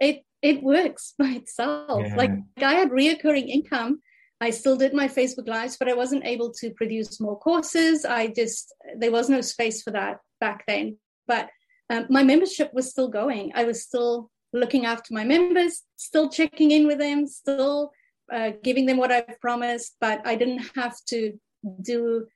it 0.00 0.22
it 0.42 0.62
works 0.62 1.14
by 1.18 1.30
itself. 1.40 2.02
Yeah. 2.04 2.16
Like 2.16 2.32
I 2.58 2.74
had 2.74 2.90
reoccurring 2.90 3.48
income. 3.48 4.00
I 4.40 4.50
still 4.50 4.76
did 4.76 4.92
my 4.92 5.08
Facebook 5.08 5.48
lives, 5.48 5.76
but 5.76 5.88
I 5.88 5.94
wasn't 5.94 6.26
able 6.26 6.52
to 6.60 6.70
produce 6.70 7.20
more 7.20 7.38
courses. 7.38 8.04
I 8.04 8.28
just 8.28 8.74
there 8.98 9.12
was 9.12 9.28
no 9.28 9.40
space 9.40 9.82
for 9.82 9.92
that 9.92 10.18
back 10.40 10.64
then. 10.66 10.98
But 11.26 11.48
um, 11.90 12.06
my 12.10 12.22
membership 12.22 12.72
was 12.74 12.90
still 12.90 13.08
going. 13.08 13.52
I 13.54 13.64
was 13.64 13.82
still 13.82 14.30
looking 14.52 14.86
after 14.86 15.14
my 15.14 15.24
members, 15.24 15.82
still 15.96 16.28
checking 16.28 16.70
in 16.70 16.86
with 16.86 16.98
them, 16.98 17.26
still 17.26 17.90
uh, 18.32 18.52
giving 18.62 18.86
them 18.86 18.96
what 18.96 19.12
I've 19.12 19.40
promised, 19.40 19.96
but 20.00 20.20
I 20.26 20.34
didn't 20.36 20.64
have 20.74 20.96
to 21.08 21.38
do 21.82 22.26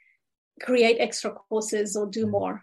create 0.60 0.96
extra 0.98 1.30
courses 1.30 1.96
or 1.96 2.06
do 2.06 2.26
more. 2.26 2.62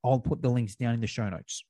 I'll 0.03 0.19
put 0.19 0.41
the 0.41 0.49
links 0.49 0.75
down 0.75 0.93
in 0.93 1.01
the 1.01 1.07
show 1.07 1.29
notes. 1.29 1.63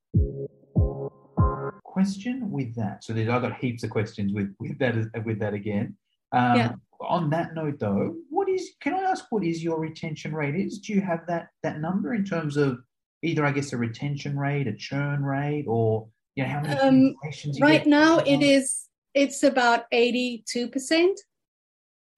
Question 1.83 2.49
with 2.49 2.73
that. 2.75 3.03
So 3.03 3.13
I've 3.13 3.25
got 3.27 3.57
heaps 3.57 3.83
of 3.83 3.89
questions 3.89 4.33
with 4.33 4.53
with 4.59 4.79
that 4.79 4.95
with 5.25 5.39
that 5.39 5.53
again. 5.53 5.95
Um, 6.31 6.57
yeah. 6.57 6.71
On 7.01 7.29
that 7.31 7.53
note, 7.53 7.79
though, 7.79 8.15
what 8.29 8.47
is? 8.47 8.71
Can 8.79 8.93
I 8.93 8.99
ask 8.99 9.25
what 9.29 9.43
is 9.43 9.63
your 9.63 9.79
retention 9.79 10.33
rate? 10.33 10.55
Is 10.55 10.79
do 10.79 10.93
you 10.93 11.01
have 11.01 11.21
that 11.27 11.47
that 11.63 11.81
number 11.81 12.13
in 12.13 12.23
terms 12.23 12.55
of 12.55 12.79
either 13.23 13.45
I 13.45 13.51
guess 13.51 13.73
a 13.73 13.77
retention 13.77 14.37
rate, 14.37 14.67
a 14.67 14.73
churn 14.73 15.23
rate, 15.23 15.65
or 15.67 16.07
you 16.35 16.43
know 16.43 16.49
how 16.49 16.61
many 16.61 16.79
um, 16.79 17.15
right 17.59 17.85
now 17.85 18.19
it 18.19 18.41
is 18.41 18.87
it's 19.13 19.43
about 19.43 19.83
eighty 19.91 20.45
two 20.47 20.69
percent. 20.69 21.19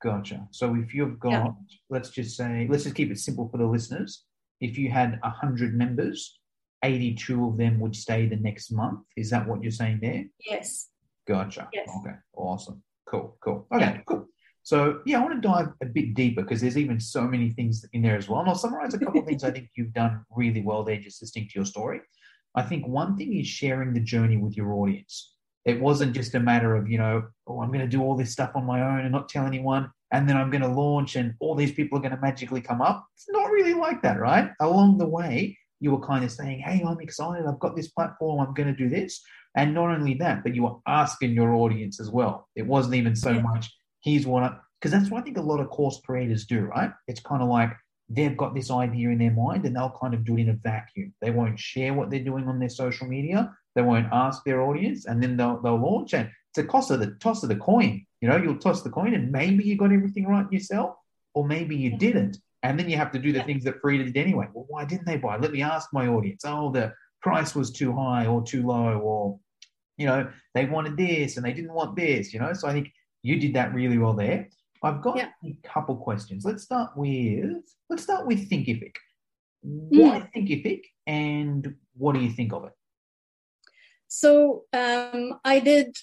Gotcha. 0.03 0.47
So 0.51 0.75
if 0.75 0.93
you've 0.93 1.17
got, 1.17 1.31
yeah. 1.31 1.47
let's 1.89 2.09
just 2.09 2.35
say, 2.35 2.67
let's 2.69 2.83
just 2.83 2.95
keep 2.95 3.09
it 3.09 3.17
simple 3.19 3.47
for 3.47 3.57
the 3.57 3.65
listeners 3.65 4.25
if 4.63 4.77
you 4.77 4.89
had 4.89 5.19
100 5.21 5.75
members, 5.75 6.39
82 6.83 7.47
of 7.47 7.57
them 7.57 7.79
would 7.79 7.95
stay 7.95 8.27
the 8.27 8.37
next 8.37 8.71
month. 8.71 9.01
Is 9.17 9.29
that 9.29 9.47
what 9.47 9.61
you're 9.61 9.71
saying 9.71 9.99
there? 10.01 10.23
Yes. 10.39 10.89
Gotcha. 11.27 11.69
Yes. 11.73 11.89
Okay. 11.99 12.15
Awesome. 12.33 12.81
Cool. 13.05 13.37
Cool. 13.43 13.67
Okay. 13.73 13.85
Yeah. 13.85 14.01
Cool. 14.05 14.27
So 14.63 15.01
yeah, 15.05 15.19
I 15.19 15.21
want 15.21 15.41
to 15.41 15.47
dive 15.47 15.67
a 15.81 15.85
bit 15.85 16.13
deeper 16.13 16.41
because 16.41 16.61
there's 16.61 16.77
even 16.77 16.99
so 16.99 17.23
many 17.23 17.49
things 17.49 17.85
in 17.91 18.01
there 18.01 18.17
as 18.17 18.29
well. 18.29 18.39
And 18.39 18.49
I'll 18.49 18.55
summarize 18.55 18.93
a 18.93 18.99
couple 18.99 19.19
of 19.19 19.27
things 19.27 19.43
I 19.43 19.51
think 19.51 19.69
you've 19.75 19.93
done 19.93 20.25
really 20.31 20.61
well 20.61 20.83
there, 20.83 20.97
just 20.97 21.21
listening 21.21 21.49
to 21.49 21.55
your 21.55 21.65
story. 21.65 21.99
I 22.55 22.61
think 22.61 22.87
one 22.87 23.17
thing 23.17 23.37
is 23.37 23.47
sharing 23.47 23.93
the 23.93 23.99
journey 23.99 24.37
with 24.37 24.55
your 24.55 24.73
audience. 24.73 25.33
It 25.65 25.81
wasn't 25.81 26.13
just 26.13 26.35
a 26.35 26.39
matter 26.39 26.75
of, 26.75 26.89
you 26.89 26.97
know, 26.97 27.23
oh, 27.47 27.61
I'm 27.61 27.69
going 27.69 27.79
to 27.79 27.87
do 27.87 28.01
all 28.01 28.15
this 28.15 28.31
stuff 28.31 28.51
on 28.55 28.65
my 28.65 28.81
own 28.81 29.01
and 29.01 29.11
not 29.11 29.27
tell 29.27 29.45
anyone 29.45 29.91
and 30.13 30.29
then 30.29 30.37
I'm 30.37 30.51
going 30.51 30.61
to 30.61 30.67
launch 30.67 31.15
and 31.15 31.33
all 31.39 31.55
these 31.55 31.71
people 31.71 31.97
are 31.97 32.01
going 32.01 32.15
to 32.15 32.21
magically 32.21 32.61
come 32.61 32.81
up. 32.81 33.05
It's 33.15 33.25
not 33.29 33.51
really 33.51 33.73
like 33.73 34.03
that, 34.03 34.19
right? 34.19 34.51
Along 34.61 34.99
the 34.99 35.07
way, 35.07 35.57
you 35.79 35.91
were 35.91 36.05
kind 36.05 36.23
of 36.23 36.31
saying, 36.31 36.59
Hey, 36.59 36.83
I'm 36.87 37.01
excited. 37.01 37.45
I've 37.45 37.59
got 37.59 37.75
this 37.75 37.89
platform. 37.89 38.39
I'm 38.39 38.53
going 38.53 38.73
to 38.73 38.75
do 38.75 38.89
this. 38.89 39.21
And 39.57 39.73
not 39.73 39.89
only 39.89 40.13
that, 40.15 40.43
but 40.43 40.55
you 40.55 40.63
were 40.63 40.75
asking 40.87 41.31
your 41.31 41.53
audience 41.53 41.99
as 41.99 42.09
well. 42.09 42.47
It 42.55 42.65
wasn't 42.65 42.95
even 42.95 43.15
so 43.15 43.33
much, 43.33 43.71
here's 44.03 44.25
what 44.25 44.43
I, 44.43 44.55
because 44.79 44.91
that's 44.91 45.09
what 45.11 45.21
I 45.21 45.23
think 45.23 45.37
a 45.37 45.41
lot 45.41 45.59
of 45.59 45.69
course 45.69 45.99
creators 46.05 46.45
do, 46.45 46.61
right? 46.61 46.91
It's 47.07 47.19
kind 47.19 47.41
of 47.41 47.49
like 47.49 47.71
they've 48.09 48.37
got 48.37 48.53
this 48.55 48.69
idea 48.69 49.09
in 49.09 49.17
their 49.17 49.31
mind 49.31 49.65
and 49.65 49.75
they'll 49.75 49.97
kind 49.99 50.13
of 50.13 50.23
do 50.25 50.37
it 50.37 50.41
in 50.41 50.49
a 50.49 50.53
vacuum. 50.53 51.13
They 51.21 51.31
won't 51.31 51.59
share 51.59 51.93
what 51.93 52.09
they're 52.09 52.23
doing 52.23 52.47
on 52.47 52.59
their 52.59 52.69
social 52.69 53.07
media. 53.07 53.51
They 53.75 53.81
won't 53.81 54.07
ask 54.11 54.43
their 54.43 54.61
audience 54.61 55.05
and 55.05 55.21
then 55.21 55.37
they'll, 55.37 55.59
they'll 55.61 55.81
launch. 55.81 56.13
And 56.13 56.29
it's 56.53 56.63
a 56.63 56.67
cost 56.67 56.91
of 56.91 56.99
the 56.99 57.11
toss 57.19 57.41
of 57.41 57.49
the 57.49 57.55
coin. 57.55 58.05
You 58.21 58.29
know, 58.29 58.37
you'll 58.37 58.59
toss 58.59 58.83
the 58.83 58.91
coin 58.91 59.15
and 59.15 59.31
maybe 59.31 59.63
you 59.63 59.75
got 59.75 59.91
everything 59.91 60.27
right 60.27 60.45
yourself, 60.51 60.95
or 61.33 61.47
maybe 61.47 61.75
you 61.75 61.97
didn't. 61.97 62.37
And 62.61 62.79
then 62.79 62.89
you 62.89 62.95
have 62.95 63.11
to 63.11 63.19
do 63.19 63.31
the 63.31 63.39
yeah. 63.39 63.45
things 63.45 63.63
that 63.63 63.81
Frida 63.81 64.05
did 64.05 64.17
anyway. 64.17 64.47
Well, 64.53 64.65
why 64.69 64.85
didn't 64.85 65.07
they 65.07 65.17
buy? 65.17 65.37
Let 65.37 65.51
me 65.51 65.63
ask 65.63 65.89
my 65.91 66.07
audience. 66.07 66.43
Oh, 66.45 66.71
the 66.71 66.93
price 67.21 67.55
was 67.55 67.71
too 67.71 67.91
high 67.93 68.27
or 68.27 68.43
too 68.43 68.65
low, 68.65 68.99
or 68.99 69.39
you 69.97 70.05
know, 70.05 70.29
they 70.53 70.65
wanted 70.65 70.95
this 70.95 71.37
and 71.37 71.45
they 71.45 71.53
didn't 71.53 71.73
want 71.73 71.95
this, 71.95 72.33
you 72.33 72.39
know. 72.39 72.53
So 72.53 72.67
I 72.67 72.73
think 72.73 72.91
you 73.23 73.39
did 73.39 73.55
that 73.55 73.73
really 73.73 73.97
well 73.97 74.13
there. 74.13 74.47
I've 74.83 75.01
got 75.01 75.17
yeah. 75.17 75.29
a 75.43 75.57
couple 75.67 75.95
questions. 75.95 76.45
Let's 76.45 76.63
start 76.63 76.91
with 76.95 77.63
let's 77.89 78.03
start 78.03 78.27
with 78.27 78.49
Thinkific. 78.49 78.95
Why 79.61 80.19
mm. 80.19 80.29
Thinkific 80.35 80.81
and 81.07 81.75
what 81.95 82.13
do 82.13 82.19
you 82.19 82.29
think 82.29 82.53
of 82.53 82.65
it? 82.65 82.73
So 84.07 84.65
um, 84.73 85.39
I 85.43 85.59
did 85.59 85.95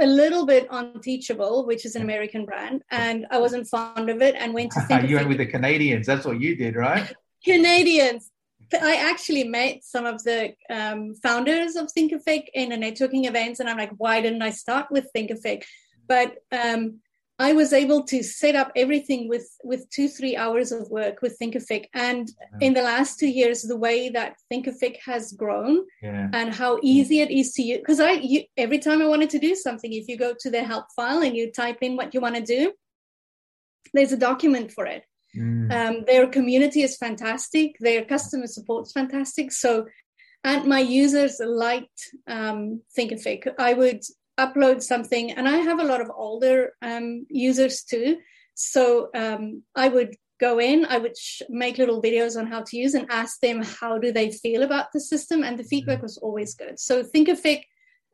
a 0.00 0.06
little 0.06 0.46
bit 0.46 0.68
on 0.70 1.00
Teachable, 1.00 1.66
which 1.66 1.84
is 1.84 1.96
an 1.96 2.02
American 2.02 2.44
brand, 2.44 2.82
and 2.90 3.26
I 3.30 3.38
wasn't 3.38 3.66
fond 3.68 4.10
of 4.10 4.22
it 4.22 4.34
and 4.38 4.54
went 4.54 4.72
to 4.72 4.80
think 4.82 5.02
You 5.08 5.16
went 5.16 5.28
with 5.28 5.38
the 5.38 5.46
Canadians. 5.46 6.06
That's 6.06 6.26
what 6.26 6.40
you 6.40 6.56
did, 6.56 6.76
right? 6.76 7.12
Canadians. 7.44 8.30
I 8.72 8.96
actually 8.96 9.44
met 9.44 9.84
some 9.84 10.06
of 10.06 10.24
the 10.24 10.54
um, 10.70 11.14
founders 11.22 11.76
of 11.76 11.88
Thinkific 11.96 12.46
in 12.54 12.72
a 12.72 12.76
networking 12.76 13.28
events, 13.28 13.60
and 13.60 13.68
I'm 13.68 13.78
like, 13.78 13.92
why 13.98 14.20
didn't 14.20 14.42
I 14.42 14.50
start 14.50 14.86
with 14.90 15.08
Thinkific? 15.14 15.62
But 16.08 16.38
um, 16.50 17.00
I 17.38 17.52
was 17.52 17.74
able 17.74 18.02
to 18.04 18.22
set 18.22 18.54
up 18.54 18.72
everything 18.74 19.28
with 19.28 19.46
with 19.62 19.88
two 19.90 20.08
three 20.08 20.36
hours 20.36 20.72
of 20.72 20.88
work 20.90 21.20
with 21.20 21.38
Thinkific, 21.38 21.86
and 21.92 22.28
yeah. 22.28 22.66
in 22.66 22.72
the 22.72 22.82
last 22.82 23.18
two 23.18 23.28
years, 23.28 23.62
the 23.62 23.76
way 23.76 24.08
that 24.08 24.36
Thinkific 24.50 24.96
has 25.04 25.32
grown 25.32 25.84
yeah. 26.02 26.30
and 26.32 26.54
how 26.54 26.78
easy 26.82 27.20
it 27.20 27.30
is 27.30 27.52
to 27.54 27.62
use. 27.62 27.78
Because 27.78 28.00
I 28.00 28.12
you, 28.12 28.44
every 28.56 28.78
time 28.78 29.02
I 29.02 29.06
wanted 29.06 29.30
to 29.30 29.38
do 29.38 29.54
something, 29.54 29.92
if 29.92 30.08
you 30.08 30.16
go 30.16 30.34
to 30.40 30.50
the 30.50 30.62
help 30.62 30.86
file 30.96 31.22
and 31.22 31.36
you 31.36 31.52
type 31.52 31.78
in 31.82 31.96
what 31.96 32.14
you 32.14 32.22
want 32.22 32.36
to 32.36 32.42
do, 32.42 32.72
there's 33.92 34.12
a 34.12 34.16
document 34.16 34.72
for 34.72 34.86
it. 34.86 35.04
Mm. 35.36 35.72
Um, 35.72 36.04
their 36.06 36.26
community 36.26 36.82
is 36.82 36.96
fantastic. 36.96 37.76
Their 37.80 38.06
customer 38.06 38.46
support 38.46 38.86
is 38.86 38.92
fantastic. 38.92 39.52
So, 39.52 39.86
and 40.42 40.64
my 40.64 40.80
users 40.80 41.38
liked 41.44 42.14
um, 42.26 42.80
Thinkific. 42.96 43.46
I 43.58 43.74
would 43.74 44.02
upload 44.38 44.82
something, 44.82 45.32
and 45.32 45.48
I 45.48 45.58
have 45.58 45.78
a 45.78 45.84
lot 45.84 46.00
of 46.00 46.10
older 46.14 46.72
um, 46.82 47.26
users 47.28 47.82
too. 47.82 48.18
So 48.54 49.08
um, 49.14 49.62
I 49.74 49.88
would 49.88 50.16
go 50.38 50.58
in, 50.58 50.84
I 50.86 50.98
would 50.98 51.16
sh- 51.16 51.42
make 51.48 51.78
little 51.78 52.02
videos 52.02 52.38
on 52.38 52.46
how 52.46 52.62
to 52.62 52.76
use 52.76 52.94
and 52.94 53.06
ask 53.10 53.40
them 53.40 53.62
how 53.62 53.98
do 53.98 54.12
they 54.12 54.30
feel 54.30 54.62
about 54.62 54.92
the 54.92 55.00
system, 55.00 55.42
and 55.42 55.58
the 55.58 55.64
feedback 55.64 56.02
was 56.02 56.18
always 56.18 56.54
good. 56.54 56.78
So 56.78 57.02
Thinkific 57.02 57.62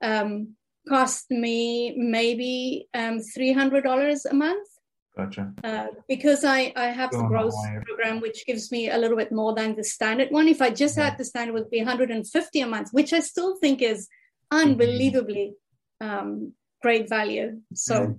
um, 0.00 0.54
cost 0.88 1.30
me 1.30 1.94
maybe 1.96 2.88
um, 2.94 3.20
three 3.20 3.52
hundred 3.52 3.84
dollars 3.84 4.24
a 4.24 4.34
month. 4.34 4.68
Gotcha. 5.16 5.52
Uh, 5.62 5.88
because 6.08 6.42
I, 6.42 6.72
I 6.74 6.86
have 6.86 7.10
the 7.10 7.22
growth 7.24 7.54
program, 7.84 8.20
which 8.20 8.46
gives 8.46 8.72
me 8.72 8.88
a 8.88 8.96
little 8.96 9.16
bit 9.18 9.30
more 9.30 9.54
than 9.54 9.76
the 9.76 9.84
standard 9.84 10.30
one. 10.30 10.48
If 10.48 10.62
I 10.62 10.70
just 10.70 10.96
yeah. 10.96 11.10
had 11.10 11.18
the 11.18 11.24
standard, 11.26 11.52
would 11.52 11.68
be 11.68 11.78
150 11.78 12.60
a 12.60 12.66
month, 12.66 12.88
which 12.92 13.12
I 13.12 13.20
still 13.20 13.58
think 13.58 13.82
is 13.82 14.08
unbelievably 14.50 15.54
um, 16.02 16.52
great 16.82 17.08
value. 17.08 17.60
So, 17.74 17.94
mm. 18.06 18.18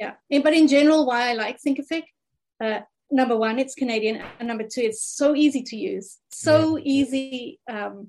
yeah. 0.00 0.14
But 0.42 0.54
in 0.54 0.68
general, 0.68 1.06
why 1.06 1.30
I 1.30 1.34
like 1.34 1.58
Thinkific, 1.60 2.04
uh, 2.62 2.80
number 3.10 3.36
one, 3.36 3.58
it's 3.58 3.74
Canadian, 3.74 4.22
and 4.38 4.48
number 4.48 4.64
two, 4.64 4.82
it's 4.82 5.02
so 5.02 5.34
easy 5.34 5.62
to 5.62 5.76
use, 5.76 6.18
so 6.30 6.76
yeah. 6.76 6.82
easy 6.84 7.60
um, 7.70 8.08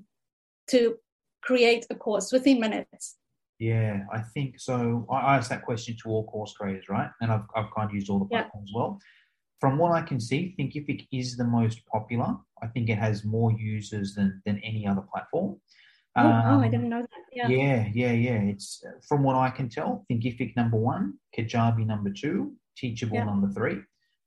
to 0.70 0.96
create 1.42 1.86
a 1.90 1.94
course 1.94 2.32
within 2.32 2.60
minutes. 2.60 3.16
Yeah, 3.58 4.04
I 4.12 4.20
think 4.34 4.60
so. 4.60 5.04
I 5.10 5.36
asked 5.36 5.50
that 5.50 5.64
question 5.64 5.96
to 6.02 6.08
all 6.10 6.24
course 6.26 6.52
creators, 6.52 6.88
right? 6.88 7.10
And 7.20 7.32
I've, 7.32 7.46
I've 7.56 7.74
kind 7.76 7.90
of 7.90 7.94
used 7.94 8.08
all 8.08 8.20
the 8.20 8.26
platforms 8.26 8.70
yeah. 8.72 8.78
well. 8.78 9.00
From 9.60 9.78
what 9.78 9.92
I 9.92 10.02
can 10.02 10.20
see, 10.20 10.54
Thinkific 10.56 11.08
is 11.10 11.36
the 11.36 11.44
most 11.44 11.84
popular. 11.86 12.36
I 12.62 12.68
think 12.68 12.88
it 12.88 12.98
has 12.98 13.24
more 13.24 13.50
users 13.52 14.14
than, 14.14 14.40
than 14.46 14.58
any 14.58 14.86
other 14.86 15.02
platform. 15.12 15.60
Oh, 16.18 16.26
um, 16.26 16.42
oh, 16.46 16.60
I 16.62 16.68
didn't 16.68 16.88
know 16.88 17.02
that. 17.02 17.08
Yeah. 17.32 17.48
yeah, 17.48 17.86
yeah, 17.94 18.12
yeah. 18.12 18.40
It's 18.52 18.82
from 19.08 19.22
what 19.22 19.36
I 19.36 19.50
can 19.50 19.68
tell, 19.68 20.04
Thinkific 20.10 20.56
number 20.56 20.76
one, 20.76 21.14
Kajabi 21.36 21.86
number 21.86 22.10
two, 22.10 22.54
Teachable 22.76 23.16
yeah. 23.16 23.24
number 23.24 23.48
three. 23.50 23.78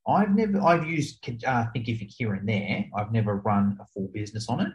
I've 0.07 0.33
never, 0.33 0.61
I've 0.61 0.87
used 0.87 1.23
uh, 1.45 1.65
Thinkific 1.75 2.11
here 2.17 2.33
and 2.33 2.47
there. 2.47 2.85
I've 2.95 3.11
never 3.11 3.35
run 3.35 3.77
a 3.81 3.85
full 3.93 4.09
business 4.13 4.47
on 4.49 4.61
it. 4.61 4.73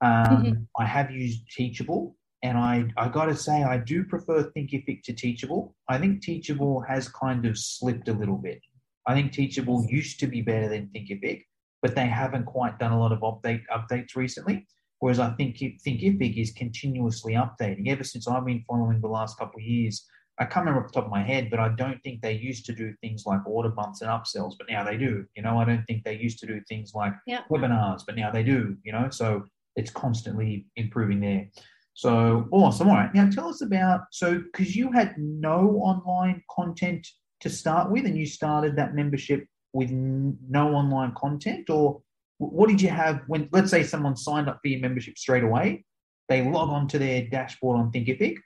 Um, 0.00 0.10
mm-hmm. 0.10 0.82
I 0.82 0.84
have 0.84 1.10
used 1.10 1.40
Teachable. 1.56 2.16
and 2.42 2.56
I, 2.56 2.84
I 2.96 3.08
got 3.08 3.26
to 3.26 3.36
say, 3.36 3.64
I 3.64 3.78
do 3.78 4.04
prefer 4.04 4.50
Thinkific 4.56 5.02
to 5.04 5.12
Teachable. 5.12 5.74
I 5.88 5.98
think 5.98 6.22
Teachable 6.22 6.80
has 6.82 7.08
kind 7.08 7.46
of 7.46 7.58
slipped 7.58 8.08
a 8.08 8.12
little 8.12 8.36
bit. 8.36 8.60
I 9.06 9.14
think 9.14 9.32
Teachable 9.32 9.86
used 9.88 10.20
to 10.20 10.26
be 10.26 10.42
better 10.42 10.68
than 10.68 10.90
Thinkific, 10.94 11.44
but 11.82 11.94
they 11.94 12.06
haven't 12.06 12.46
quite 12.46 12.78
done 12.78 12.92
a 12.92 13.00
lot 13.00 13.12
of 13.12 13.20
update 13.20 13.62
updates 13.72 14.14
recently. 14.14 14.66
Whereas 15.00 15.20
I 15.20 15.30
think 15.34 15.56
Thinkific 15.56 16.40
is 16.40 16.52
continuously 16.52 17.34
updating. 17.34 17.88
Ever 17.88 18.04
since 18.04 18.26
I've 18.26 18.44
been 18.44 18.64
following 18.66 19.00
the 19.00 19.08
last 19.08 19.38
couple 19.38 19.60
of 19.60 19.64
years, 19.64 20.04
I 20.40 20.44
can't 20.44 20.66
remember 20.66 20.84
off 20.84 20.92
the 20.92 21.00
top 21.00 21.06
of 21.06 21.10
my 21.10 21.22
head, 21.22 21.50
but 21.50 21.58
I 21.58 21.68
don't 21.70 22.00
think 22.02 22.20
they 22.20 22.32
used 22.32 22.64
to 22.66 22.72
do 22.72 22.94
things 23.00 23.24
like 23.26 23.40
order 23.46 23.70
bumps 23.70 24.02
and 24.02 24.10
upsells, 24.10 24.54
but 24.58 24.68
now 24.68 24.84
they 24.84 24.96
do. 24.96 25.24
You 25.36 25.42
know, 25.42 25.58
I 25.58 25.64
don't 25.64 25.84
think 25.86 26.04
they 26.04 26.16
used 26.16 26.38
to 26.40 26.46
do 26.46 26.60
things 26.68 26.92
like 26.94 27.12
yeah. 27.26 27.40
webinars, 27.50 28.02
but 28.06 28.16
now 28.16 28.30
they 28.30 28.44
do. 28.44 28.76
You 28.84 28.92
know, 28.92 29.08
so 29.10 29.44
it's 29.76 29.90
constantly 29.90 30.66
improving 30.76 31.20
there. 31.20 31.48
So 31.94 32.46
awesome. 32.52 32.88
All 32.88 32.94
right. 32.94 33.12
Now 33.12 33.28
tell 33.28 33.48
us 33.48 33.62
about 33.62 34.02
so 34.12 34.38
because 34.38 34.76
you 34.76 34.92
had 34.92 35.16
no 35.18 35.80
online 35.82 36.42
content 36.50 37.06
to 37.40 37.50
start 37.50 37.90
with, 37.90 38.04
and 38.04 38.16
you 38.16 38.26
started 38.26 38.76
that 38.76 38.94
membership 38.94 39.44
with 39.72 39.90
no 39.90 40.74
online 40.74 41.14
content, 41.16 41.68
or 41.68 42.00
what 42.38 42.68
did 42.68 42.80
you 42.80 42.88
have 42.88 43.22
when 43.26 43.48
let's 43.52 43.70
say 43.70 43.82
someone 43.82 44.16
signed 44.16 44.48
up 44.48 44.60
for 44.62 44.68
your 44.68 44.80
membership 44.80 45.18
straight 45.18 45.42
away, 45.44 45.84
they 46.28 46.42
log 46.42 46.70
on 46.70 46.88
to 46.88 46.98
their 46.98 47.22
dashboard 47.22 47.78
on 47.78 47.92
Thinkific. 47.92 48.36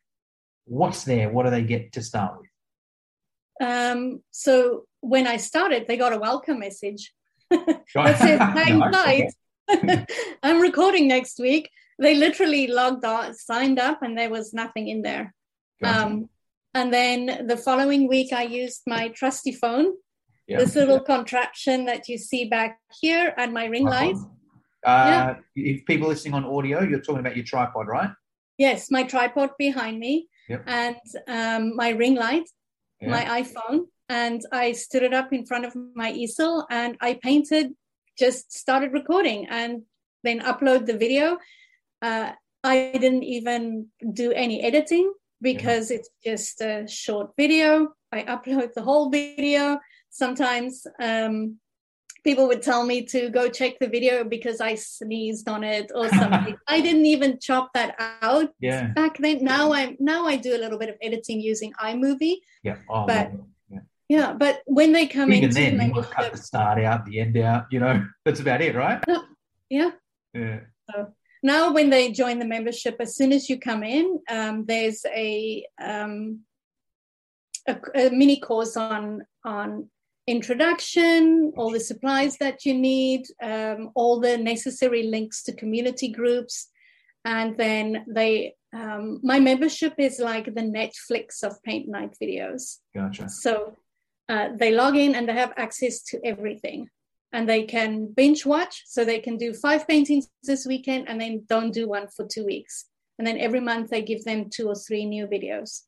What's 0.65 1.05
there? 1.05 1.31
What 1.31 1.45
do 1.45 1.51
they 1.51 1.63
get 1.63 1.93
to 1.93 2.03
start 2.03 2.39
with? 2.39 2.49
Um, 3.69 4.23
so 4.31 4.85
when 5.01 5.27
I 5.27 5.37
started, 5.37 5.87
they 5.87 5.97
got 5.97 6.13
a 6.13 6.19
welcome 6.19 6.61
message 6.61 7.13
that 7.51 8.19
said, 8.19 8.39
"Hang 8.39 8.81
tight, 8.81 9.33
I'm 10.43 10.61
recording 10.61 11.07
next 11.07 11.39
week." 11.39 11.71
They 11.99 12.15
literally 12.15 12.67
logged 12.67 13.05
on, 13.05 13.35
signed 13.35 13.79
up, 13.79 14.03
and 14.03 14.17
there 14.17 14.31
was 14.31 14.55
nothing 14.55 14.89
in 14.89 15.03
there. 15.03 15.35
Um, 15.85 16.31
and 16.75 16.93
then 16.93 17.47
the 17.47 17.57
following 17.57 18.09
week, 18.09 18.33
I 18.33 18.45
used 18.45 18.83
my 18.87 19.09
trusty 19.09 19.53
phone 19.53 19.95
yeah. 20.47 20.59
this 20.59 20.75
little 20.75 20.97
yeah. 20.97 21.15
contraption 21.15 21.85
that 21.87 22.09
you 22.09 22.19
see 22.19 22.45
back 22.45 22.79
here 23.01 23.35
and 23.37 23.53
my 23.53 23.67
ring 23.67 23.85
light. 23.85 24.17
Uh, 24.85 25.07
yeah. 25.11 25.37
If 25.55 25.87
people 25.87 26.09
listening 26.09 26.35
on 26.35 26.45
audio, 26.45 26.83
you're 26.83 27.01
talking 27.01 27.21
about 27.21 27.37
your 27.37 27.45
tripod, 27.45 27.87
right? 27.87 28.11
Yes, 28.59 28.91
my 28.91 29.05
tripod 29.05 29.51
behind 29.59 29.99
me 29.99 30.29
yep. 30.49 30.65
and 30.67 30.97
um, 31.29 31.77
my 31.77 31.91
ring 31.91 32.17
light, 32.17 32.49
my 33.01 33.25
iPhone. 33.43 33.87
And 34.09 34.43
I 34.53 34.73
stood 34.73 35.03
it 35.03 35.15
up 35.15 35.33
in 35.33 35.47
front 35.47 35.65
of 35.65 35.75
my 35.95 36.13
easel 36.13 36.67
and 36.71 36.97
I 37.01 37.19
painted, 37.23 37.73
just 38.19 38.53
started 38.53 38.93
recording 38.93 39.47
and 39.49 39.83
then 40.23 40.41
upload 40.41 40.87
the 40.87 40.99
video. 40.99 41.39
Uh, 42.03 42.33
I 42.63 42.91
didn't 42.93 43.23
even 43.23 43.87
do 44.13 44.33
any 44.33 44.63
editing 44.63 45.13
because 45.41 45.91
it's 45.91 46.11
just 46.25 46.61
a 46.61 46.87
short 46.87 47.31
video. 47.39 47.89
I 48.13 48.23
upload 48.25 48.75
the 48.75 48.83
whole 48.83 49.11
video 49.11 49.81
sometimes 50.13 50.87
um, 51.03 51.59
people 52.23 52.47
would 52.47 52.63
tell 52.63 52.87
me 52.87 53.03
to 53.07 53.31
go 53.31 53.49
check 53.49 53.79
the 53.81 53.89
video 53.89 54.23
because 54.23 54.61
I 54.61 54.77
sneezed 54.77 55.49
on 55.49 55.65
it 55.65 55.91
or 55.95 56.09
something. 56.21 56.57
I 56.69 56.81
didn't 56.81 57.07
even 57.07 57.41
chop 57.41 57.73
that 57.75 57.97
out 58.23 58.51
yeah. 58.61 58.89
back 58.89 59.19
then. 59.19 59.43
Now 59.43 59.73
I'm 59.73 59.97
now 59.99 60.27
I 60.27 60.37
do 60.37 60.55
a 60.55 60.61
little 60.61 60.79
bit 60.79 60.91
of 60.91 60.97
editing 61.03 61.41
using 61.41 61.73
iMovie. 61.83 62.37
Yeah. 62.63 62.77
Oh, 62.89 63.07
but 63.07 63.33
yeah. 63.69 63.81
yeah. 64.09 64.33
but 64.35 64.63
when 64.67 64.93
they 64.93 65.07
come 65.07 65.33
into 65.33 65.49
then, 65.49 65.79
the 65.79 65.87
you 65.87 66.03
cut 66.03 66.31
the 66.31 66.39
start 66.39 66.79
out, 66.85 67.05
the 67.07 67.19
end 67.19 67.37
out. 67.39 67.67
You 67.71 67.81
know, 67.81 68.07
that's 68.25 68.41
about 68.41 68.61
it, 68.61 68.77
right? 68.77 69.03
yeah. 69.69 69.91
Yeah. 70.35 70.61
So 70.91 71.13
now, 71.43 71.73
when 71.73 71.91
they 71.91 72.13
join 72.13 72.39
the 72.39 72.45
membership, 72.45 72.97
as 73.01 73.17
soon 73.17 73.33
as 73.33 73.51
you 73.51 73.59
come 73.59 73.83
in, 73.83 74.21
um, 74.31 74.65
there's 74.65 75.05
a, 75.07 75.67
um, 75.83 76.41
a, 77.67 77.77
a 77.95 78.11
mini 78.11 78.39
course 78.39 78.77
on 78.77 79.27
on 79.45 79.89
introduction, 80.27 81.53
all 81.57 81.71
the 81.71 81.81
supplies 81.81 82.37
that 82.39 82.65
you 82.65 82.75
need, 82.75 83.27
um, 83.43 83.91
all 83.95 84.21
the 84.21 84.39
necessary 84.39 85.05
links 85.05 85.43
to 85.45 85.53
community 85.53 86.09
groups. 86.09 86.69
And 87.25 87.57
then 87.57 88.05
they, 88.09 88.55
um, 88.73 89.21
my 89.23 89.41
membership 89.41 89.95
is 89.99 90.19
like 90.19 90.47
the 90.47 90.63
Netflix 90.63 91.43
of 91.43 91.63
Paint 91.63 91.89
Night 91.89 92.17
videos. 92.23 92.79
Gotcha. 92.95 93.29
So 93.29 93.77
uh, 94.29 94.51
they 94.57 94.73
log 94.73 94.97
in 94.97 95.15
and 95.15 95.29
they 95.29 95.35
have 95.35 95.53
access 95.57 96.03
to 96.05 96.21
everything. 96.25 96.89
And 97.35 97.49
they 97.49 97.63
can 97.63 98.13
binge 98.13 98.45
watch. 98.45 98.83
So 98.87 99.05
they 99.05 99.19
can 99.19 99.39
do 99.39 99.55
five 99.55 99.89
paintings 99.89 100.29
this 100.43 100.67
weekend 100.67 101.09
and 101.09 101.21
then 101.21 101.45
don't 101.49 101.73
do 101.73 101.89
one 101.89 102.09
for 102.09 102.27
two 102.27 102.45
weeks. 102.45 102.87
And 103.19 103.27
then 103.27 103.39
every 103.39 103.61
month 103.61 103.91
they 103.91 104.03
give 104.03 104.25
them 104.25 104.51
two 104.51 104.69
or 104.69 104.75
three 104.75 105.07
new 105.07 105.27
videos. 105.27 105.83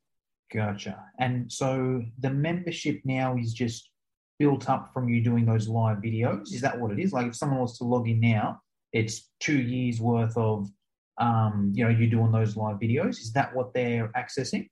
Gotcha. 0.53 0.99
And 1.19 1.51
so 1.51 2.03
the 2.19 2.31
membership 2.31 3.01
now 3.05 3.37
is 3.37 3.53
just 3.53 3.91
built 4.39 4.69
up 4.69 4.93
from 4.93 5.09
you 5.09 5.23
doing 5.23 5.45
those 5.47 5.69
live 5.69 5.99
videos? 5.99 6.53
Is 6.53 6.61
that 6.61 6.79
what 6.79 6.93
it 6.93 6.99
is? 6.99 7.13
Like 7.13 7.27
if 7.27 7.37
someone 7.37 7.61
was 7.61 7.79
to 7.79 7.85
log 7.85 8.09
in 8.09 8.21
now, 8.21 8.61
it's 8.93 9.31
two 9.41 9.61
years 9.61 10.01
worth 10.01 10.37
of 10.37 10.71
um, 11.19 11.73
you 11.75 11.85
know, 11.85 11.91
you 11.91 12.09
doing 12.09 12.33
those 12.33 12.57
live 12.57 12.79
videos. 12.79 13.21
Is 13.21 13.33
that 13.33 13.55
what 13.55 13.73
they're 13.73 14.11
accessing? 14.17 14.69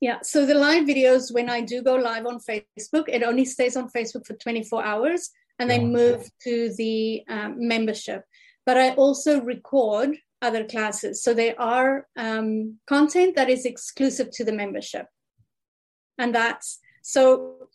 Yeah. 0.00 0.18
So 0.22 0.46
the 0.46 0.54
live 0.54 0.84
videos, 0.84 1.32
when 1.32 1.48
I 1.48 1.60
do 1.60 1.82
go 1.82 1.94
live 1.94 2.26
on 2.26 2.38
Facebook, 2.38 3.04
it 3.08 3.22
only 3.22 3.44
stays 3.44 3.76
on 3.76 3.88
Facebook 3.88 4.26
for 4.26 4.34
24 4.34 4.84
hours 4.84 5.30
and 5.58 5.70
then 5.70 5.92
move 5.92 6.28
to 6.42 6.74
the 6.76 7.22
um, 7.28 7.54
membership. 7.56 8.24
But 8.66 8.76
I 8.76 8.90
also 8.94 9.40
record 9.40 10.16
other 10.42 10.64
classes. 10.64 11.22
So 11.22 11.32
there 11.32 11.58
are 11.60 12.06
um, 12.16 12.78
content 12.86 13.36
that 13.36 13.48
is 13.48 13.64
exclusive 13.64 14.30
to 14.32 14.44
the 14.44 14.52
membership. 14.52 15.06
And 16.18 16.34
that's 16.34 16.80
so 17.02 17.68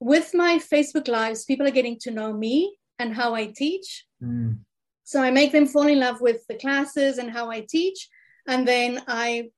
with 0.00 0.34
my 0.34 0.58
Facebook 0.58 1.08
Lives, 1.08 1.44
people 1.44 1.66
are 1.66 1.72
getting 1.72 1.98
to 2.00 2.10
know 2.10 2.32
me 2.32 2.76
and 2.98 3.14
how 3.14 3.34
I 3.34 3.46
teach. 3.46 4.06
Mm. 4.22 4.58
So 5.04 5.22
I 5.22 5.30
make 5.30 5.52
them 5.52 5.66
fall 5.66 5.86
in 5.86 6.00
love 6.00 6.20
with 6.20 6.46
the 6.48 6.56
classes 6.56 7.18
and 7.18 7.30
how 7.30 7.50
I 7.50 7.66
teach. 7.68 8.08
And 8.46 8.66
then 8.66 9.02
I 9.08 9.50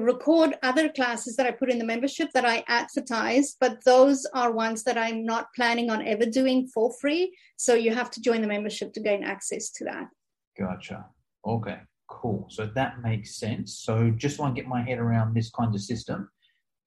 record 0.00 0.56
other 0.62 0.88
classes 0.88 1.36
that 1.36 1.46
I 1.46 1.52
put 1.52 1.70
in 1.70 1.78
the 1.78 1.84
membership 1.84 2.30
that 2.34 2.44
I 2.44 2.64
advertise, 2.66 3.56
but 3.60 3.84
those 3.84 4.26
are 4.34 4.50
ones 4.50 4.82
that 4.84 4.98
I'm 4.98 5.24
not 5.24 5.54
planning 5.54 5.90
on 5.90 6.06
ever 6.06 6.26
doing 6.26 6.66
for 6.66 6.92
free. 7.00 7.36
So 7.56 7.74
you 7.74 7.94
have 7.94 8.10
to 8.12 8.20
join 8.20 8.40
the 8.40 8.48
membership 8.48 8.92
to 8.94 9.00
gain 9.00 9.22
access 9.22 9.70
to 9.72 9.84
that. 9.84 10.08
Gotcha. 10.58 11.06
Okay, 11.46 11.78
cool. 12.08 12.46
So 12.50 12.66
that 12.74 13.00
makes 13.02 13.36
sense. 13.36 13.78
So 13.78 14.10
just 14.10 14.38
want 14.38 14.56
to 14.56 14.60
get 14.60 14.68
my 14.68 14.82
head 14.82 14.98
around 14.98 15.34
this 15.34 15.50
kind 15.50 15.74
of 15.74 15.80
system 15.80 16.28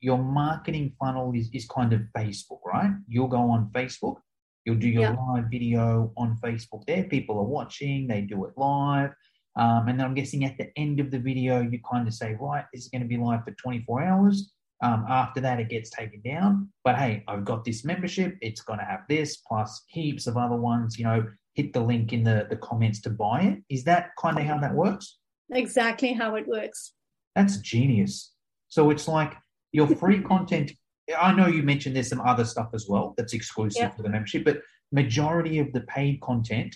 your 0.02 0.18
marketing 0.18 0.94
funnel 1.00 1.32
is, 1.34 1.50
is 1.54 1.66
kind 1.68 1.94
of 1.94 2.02
Facebook, 2.16 2.60
right? 2.66 2.92
You'll 3.08 3.28
go 3.28 3.50
on 3.50 3.70
Facebook, 3.74 4.18
you'll 4.66 4.76
do 4.76 4.90
your 4.90 5.04
yeah. 5.04 5.16
live 5.16 5.46
video 5.50 6.12
on 6.18 6.38
Facebook 6.44 6.86
there. 6.88 7.04
People 7.04 7.38
are 7.38 7.46
watching, 7.46 8.08
they 8.08 8.22
do 8.22 8.46
it 8.46 8.54
live. 8.58 9.12
Um, 9.56 9.88
and 9.88 10.00
then 10.00 10.08
I'm 10.08 10.14
guessing 10.14 10.44
at 10.46 10.58
the 10.58 10.72
end 10.78 11.00
of 11.00 11.12
the 11.12 11.20
video, 11.20 11.62
you 11.62 11.80
kind 11.90 12.08
of 12.08 12.14
say, 12.14 12.36
right, 12.40 12.66
this 12.74 12.84
is 12.84 12.90
going 12.90 13.02
to 13.02 13.08
be 13.08 13.18
live 13.18 13.44
for 13.44 13.52
24 13.52 14.04
hours. 14.04 14.52
Um, 14.84 15.06
after 15.08 15.40
that, 15.42 15.60
it 15.60 15.70
gets 15.70 15.92
taken 15.92 16.22
down. 16.22 16.70
But 16.84 16.96
hey, 16.96 17.24
I've 17.28 17.46
got 17.46 17.64
this 17.64 17.86
membership. 17.86 18.36
It's 18.42 18.62
going 18.62 18.80
to 18.80 18.86
have 18.86 19.02
this 19.08 19.38
plus 19.48 19.84
heaps 19.88 20.26
of 20.26 20.38
other 20.38 20.56
ones. 20.56 20.98
You 20.98 21.06
know, 21.06 21.26
hit 21.54 21.74
the 21.74 21.82
link 21.82 22.14
in 22.14 22.24
the, 22.24 22.48
the 22.50 22.56
comments 22.56 23.02
to 23.02 23.10
buy 23.10 23.42
it. 23.42 23.60
Is 23.70 23.84
that 23.84 24.10
kind 24.20 24.40
of 24.40 24.46
how 24.46 24.58
that 24.60 24.74
works? 24.74 25.18
Exactly 25.52 26.14
how 26.14 26.36
it 26.36 26.48
works. 26.48 26.94
That's 27.36 27.58
genius. 27.58 28.32
So 28.70 28.90
it's 28.90 29.08
like 29.08 29.34
your 29.72 29.88
free 29.88 30.22
content 30.22 30.72
i 31.20 31.34
know 31.34 31.48
you 31.48 31.64
mentioned 31.64 31.96
there's 31.96 32.10
some 32.10 32.22
other 32.22 32.46
stuff 32.46 32.70
as 32.74 32.88
well 32.88 33.14
that's 33.18 33.34
exclusive 33.34 33.82
yeah. 33.82 33.90
for 33.90 34.04
the 34.04 34.10
membership 34.10 34.46
but 34.46 34.62
majority 34.92 35.60
of 35.60 35.72
the 35.74 35.82
paid 35.82 36.22
content 36.22 36.76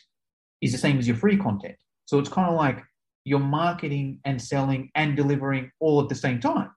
is 0.61 0.71
the 0.71 0.77
same 0.77 0.97
as 0.97 1.07
your 1.07 1.17
free 1.17 1.37
content. 1.37 1.75
So 2.05 2.19
it's 2.19 2.29
kind 2.29 2.49
of 2.49 2.55
like 2.55 2.83
you're 3.23 3.39
marketing 3.39 4.19
and 4.25 4.41
selling 4.41 4.91
and 4.95 5.15
delivering 5.15 5.71
all 5.79 6.01
at 6.01 6.09
the 6.09 6.15
same 6.15 6.39
time. 6.39 6.71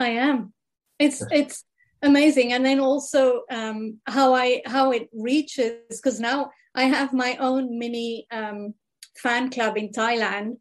I 0.00 0.08
am. 0.08 0.52
It's 0.98 1.22
it's 1.30 1.64
amazing. 2.02 2.52
And 2.52 2.64
then 2.64 2.80
also 2.80 3.42
um, 3.50 4.00
how 4.06 4.34
i 4.34 4.62
how 4.66 4.92
it 4.92 5.08
reaches 5.12 5.74
because 5.88 6.20
now 6.20 6.50
i 6.74 6.84
have 6.84 7.12
my 7.12 7.36
own 7.36 7.78
mini 7.78 8.26
um, 8.30 8.74
fan 9.18 9.50
club 9.50 9.76
in 9.76 9.90
thailand. 9.90 10.56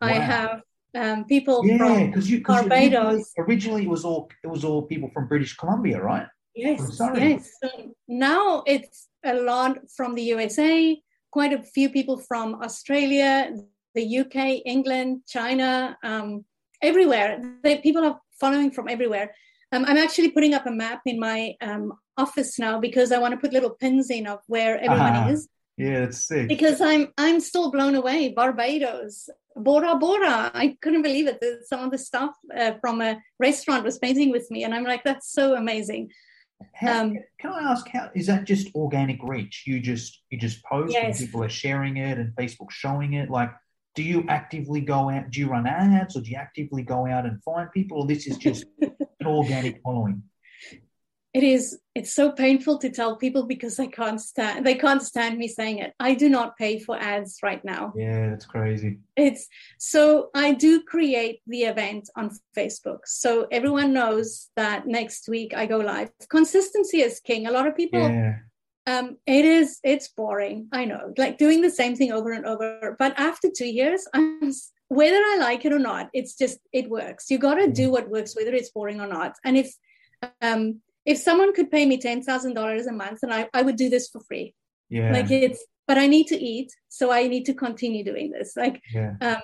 Wow. 0.00 0.08
i 0.08 0.12
have 0.12 0.60
um, 0.94 1.24
people 1.24 1.64
yeah, 1.64 1.78
from 1.78 2.12
cause 2.12 2.30
you, 2.30 2.40
cause 2.40 2.60
Barbados. 2.60 3.32
Originally, 3.36 3.44
originally, 3.48 3.82
it 3.84 3.88
was 3.88 4.04
all 4.04 4.30
it 4.42 4.48
was 4.48 4.64
all 4.64 4.82
people 4.82 5.10
from 5.12 5.26
British 5.26 5.56
Columbia, 5.56 6.00
right? 6.00 6.26
Yes, 6.54 7.00
yes. 7.16 7.50
So 7.62 7.92
now 8.06 8.62
it's 8.66 9.08
a 9.24 9.34
lot 9.34 9.78
from 9.96 10.14
the 10.14 10.22
USA, 10.22 11.00
quite 11.30 11.52
a 11.52 11.62
few 11.62 11.88
people 11.90 12.18
from 12.18 12.62
Australia, 12.62 13.52
the 13.94 14.18
UK, 14.18 14.62
England, 14.64 15.22
China, 15.26 15.98
um, 16.04 16.44
everywhere. 16.80 17.42
The 17.64 17.78
people 17.78 18.04
are 18.04 18.20
following 18.38 18.70
from 18.70 18.88
everywhere. 18.88 19.34
Um, 19.72 19.84
I'm 19.86 19.96
actually 19.96 20.30
putting 20.30 20.54
up 20.54 20.66
a 20.66 20.70
map 20.70 21.00
in 21.06 21.18
my 21.18 21.54
um, 21.60 21.92
office 22.16 22.58
now 22.58 22.78
because 22.78 23.10
I 23.10 23.18
want 23.18 23.32
to 23.32 23.38
put 23.38 23.52
little 23.52 23.70
pins 23.70 24.10
in 24.10 24.26
of 24.28 24.38
where 24.46 24.78
everyone 24.78 25.16
uh-huh. 25.16 25.30
is. 25.30 25.48
Yeah, 25.76 26.04
it's 26.04 26.26
sick. 26.26 26.48
Because 26.48 26.80
I'm 26.80 27.12
I'm 27.18 27.40
still 27.40 27.70
blown 27.70 27.94
away. 27.94 28.28
Barbados, 28.28 29.28
Bora 29.56 29.96
Bora. 29.96 30.50
I 30.54 30.76
couldn't 30.80 31.02
believe 31.02 31.26
it. 31.26 31.42
Some 31.66 31.80
of 31.80 31.90
the 31.90 31.98
staff 31.98 32.30
uh, 32.56 32.72
from 32.80 33.00
a 33.00 33.20
restaurant 33.40 33.84
was 33.84 33.98
painting 33.98 34.30
with 34.30 34.50
me, 34.50 34.64
and 34.64 34.74
I'm 34.74 34.84
like, 34.84 35.02
that's 35.02 35.32
so 35.32 35.56
amazing. 35.56 36.10
How, 36.72 37.02
um, 37.02 37.18
can 37.40 37.52
I 37.52 37.72
ask 37.72 37.86
how 37.88 38.10
is 38.14 38.28
that 38.28 38.44
just 38.44 38.72
organic 38.74 39.22
reach? 39.22 39.64
You 39.66 39.80
just 39.80 40.22
you 40.30 40.38
just 40.38 40.62
post 40.64 40.92
yes. 40.92 41.18
and 41.18 41.26
people 41.26 41.42
are 41.42 41.48
sharing 41.48 41.96
it 41.96 42.18
and 42.18 42.32
Facebook 42.36 42.70
showing 42.70 43.14
it. 43.14 43.28
Like, 43.28 43.50
do 43.96 44.04
you 44.04 44.24
actively 44.28 44.80
go 44.80 45.10
out? 45.10 45.30
Do 45.30 45.40
you 45.40 45.48
run 45.48 45.66
ads 45.66 46.16
or 46.16 46.20
do 46.20 46.30
you 46.30 46.36
actively 46.36 46.82
go 46.82 47.04
out 47.06 47.26
and 47.26 47.42
find 47.42 47.68
people, 47.72 47.98
or 47.98 48.06
this 48.06 48.28
is 48.28 48.38
just 48.38 48.64
an 48.80 49.26
organic 49.26 49.82
following? 49.82 50.22
it 51.34 51.42
is 51.42 51.78
it's 51.94 52.12
so 52.12 52.32
painful 52.32 52.78
to 52.78 52.90
tell 52.90 53.16
people 53.16 53.44
because 53.44 53.76
they 53.76 53.86
can't 53.86 54.20
stand 54.20 54.66
they 54.66 54.74
can't 54.74 55.02
stand 55.02 55.38
me 55.38 55.46
saying 55.46 55.78
it. 55.78 55.94
I 56.00 56.14
do 56.14 56.28
not 56.28 56.56
pay 56.56 56.78
for 56.78 56.96
ads 56.98 57.38
right 57.42 57.64
now. 57.64 57.92
Yeah 57.96 58.30
that's 58.30 58.46
crazy. 58.46 58.98
It's 59.16 59.46
so 59.78 60.30
i 60.34 60.52
do 60.52 60.82
create 60.82 61.40
the 61.46 61.62
event 61.62 62.10
on 62.16 62.30
facebook. 62.56 63.00
So 63.04 63.46
everyone 63.50 63.92
knows 63.92 64.50
that 64.56 64.86
next 64.86 65.28
week 65.28 65.54
i 65.54 65.66
go 65.66 65.78
live. 65.78 66.10
Consistency 66.28 67.00
is 67.00 67.20
king. 67.20 67.46
A 67.46 67.52
lot 67.52 67.66
of 67.66 67.76
people 67.76 68.00
yeah. 68.00 68.38
um 68.86 69.16
it 69.26 69.44
is 69.44 69.78
it's 69.84 70.08
boring. 70.08 70.68
I 70.72 70.84
know 70.86 71.12
like 71.16 71.38
doing 71.38 71.60
the 71.60 71.70
same 71.70 71.94
thing 71.94 72.12
over 72.12 72.32
and 72.32 72.44
over. 72.44 72.96
But 72.98 73.18
after 73.18 73.48
two 73.56 73.68
years 73.68 74.06
i'm 74.12 74.52
whether 74.88 75.16
i 75.16 75.38
like 75.40 75.64
it 75.64 75.72
or 75.72 75.78
not 75.78 76.10
it's 76.12 76.36
just 76.36 76.58
it 76.72 76.90
works. 76.90 77.30
You 77.30 77.38
got 77.38 77.54
to 77.54 77.70
do 77.70 77.90
what 77.90 78.10
works 78.10 78.34
whether 78.34 78.52
it's 78.52 78.70
boring 78.70 79.00
or 79.00 79.06
not. 79.06 79.36
And 79.44 79.56
if 79.56 79.72
um 80.42 80.80
if 81.04 81.18
someone 81.18 81.54
could 81.54 81.70
pay 81.70 81.86
me 81.86 81.98
ten 81.98 82.22
thousand 82.22 82.54
dollars 82.54 82.86
a 82.86 82.92
month, 82.92 83.20
and 83.22 83.32
I, 83.32 83.48
I 83.52 83.62
would 83.62 83.76
do 83.76 83.88
this 83.88 84.08
for 84.08 84.20
free. 84.20 84.54
Yeah. 84.88 85.12
Like 85.12 85.30
it's, 85.30 85.64
but 85.86 85.98
I 85.98 86.06
need 86.06 86.26
to 86.28 86.36
eat, 86.36 86.70
so 86.88 87.10
I 87.10 87.26
need 87.26 87.44
to 87.46 87.54
continue 87.54 88.04
doing 88.04 88.30
this. 88.30 88.54
Like, 88.56 88.80
yeah. 88.92 89.14
um, 89.20 89.42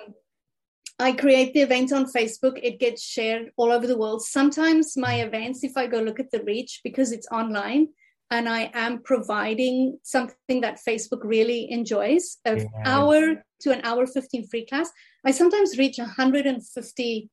I 0.99 1.13
create 1.13 1.53
the 1.53 1.61
event 1.61 1.91
on 1.91 2.05
Facebook. 2.05 2.59
It 2.61 2.79
gets 2.79 3.03
shared 3.03 3.51
all 3.57 3.71
over 3.71 3.87
the 3.87 3.97
world. 3.97 4.23
Sometimes 4.23 4.95
my 4.95 5.15
events, 5.21 5.63
if 5.63 5.75
I 5.75 5.87
go 5.87 5.99
look 5.99 6.19
at 6.19 6.31
the 6.31 6.43
reach, 6.43 6.81
because 6.83 7.11
it's 7.11 7.27
online 7.31 7.87
and 8.29 8.47
I 8.47 8.71
am 8.73 9.01
providing 9.03 9.99
something 10.03 10.61
that 10.61 10.79
Facebook 10.87 11.21
really 11.23 11.69
enjoys, 11.69 12.37
an 12.45 12.59
yeah. 12.59 12.65
hour 12.85 13.43
to 13.61 13.71
an 13.71 13.81
hour 13.83 14.07
15 14.07 14.47
free 14.47 14.65
class, 14.65 14.89
I 15.25 15.31
sometimes 15.31 15.77
reach 15.77 15.97
150 15.97 17.29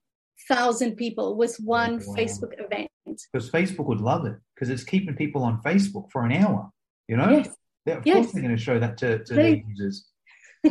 thousand 0.48 0.96
people 0.96 1.36
with 1.36 1.56
one 1.58 2.02
wow. 2.04 2.14
Facebook 2.14 2.52
event. 2.58 2.90
Because 3.32 3.50
Facebook 3.50 3.86
would 3.86 4.00
love 4.00 4.26
it 4.26 4.36
because 4.54 4.70
it's 4.70 4.84
keeping 4.84 5.14
people 5.14 5.42
on 5.42 5.60
Facebook 5.62 6.10
for 6.10 6.24
an 6.24 6.32
hour. 6.32 6.70
You 7.08 7.16
know, 7.16 7.30
yes. 7.30 7.48
yeah, 7.86 7.94
of 7.94 8.06
yes. 8.06 8.16
course 8.16 8.32
they're 8.32 8.42
going 8.42 8.56
to 8.56 8.62
show 8.62 8.78
that 8.78 8.98
to, 8.98 9.24
to 9.24 9.34
their 9.34 9.56
users. 9.56 10.06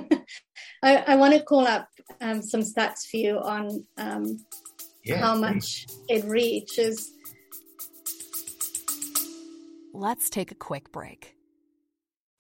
I, 0.83 0.97
I, 0.97 1.15
want 1.15 1.33
to 1.33 1.41
call 1.41 1.65
up 1.65 1.87
um, 2.21 2.41
some 2.41 2.61
stats 2.61 3.07
for 3.09 3.17
you 3.17 3.39
on 3.39 3.85
um, 3.97 4.37
yeah, 5.03 5.17
how 5.17 5.33
please. 5.33 5.41
much 5.41 5.85
it 6.09 6.25
reaches. 6.25 7.11
Let's 9.93 10.29
take 10.29 10.51
a 10.51 10.55
quick 10.55 10.91
break. 10.91 11.36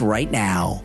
right 0.00 0.30
now 0.30 0.36
now. 0.36 0.82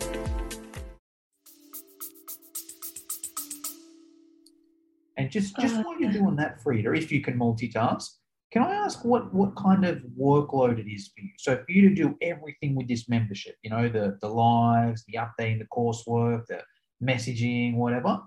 And 5.17 5.30
just 5.30 5.56
just 5.60 5.76
uh, 5.76 5.84
while 5.84 6.00
you're 6.00 6.12
doing 6.12 6.36
that, 6.38 6.62
Frida, 6.63 6.93
if 6.93 7.12
you 7.12 7.21
can 7.21 7.38
multitask, 7.38 8.08
can 8.52 8.63
I 8.63 8.74
ask 8.74 9.06
what 9.06 9.34
what 9.34 9.56
kind 9.56 9.86
of 9.86 10.00
workload 10.19 10.80
it 10.80 10.89
is 10.89 11.12
for 11.13 11.21
you? 11.21 11.32
So 11.38 11.58
for 11.58 11.71
you 11.71 11.89
to 11.89 11.95
do 11.95 12.17
everything 12.21 12.76
with 12.76 12.88
this 12.88 13.08
membership, 13.08 13.56
you 13.62 13.69
know, 13.69 13.88
the 13.89 14.17
the 14.21 14.30
lives, 14.30 15.04
the 15.08 15.19
updating, 15.24 15.60
the 15.60 15.67
coursework, 15.78 16.47
the 16.47 16.62
messaging, 17.04 17.76
whatever. 17.76 18.19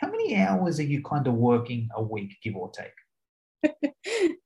How 0.00 0.10
many 0.10 0.36
hours 0.36 0.80
are 0.80 0.90
you 0.94 1.00
kind 1.02 1.26
of 1.28 1.34
working 1.34 1.88
a 1.94 2.02
week, 2.02 2.36
give 2.42 2.56
or 2.56 2.72
take? 2.72 2.98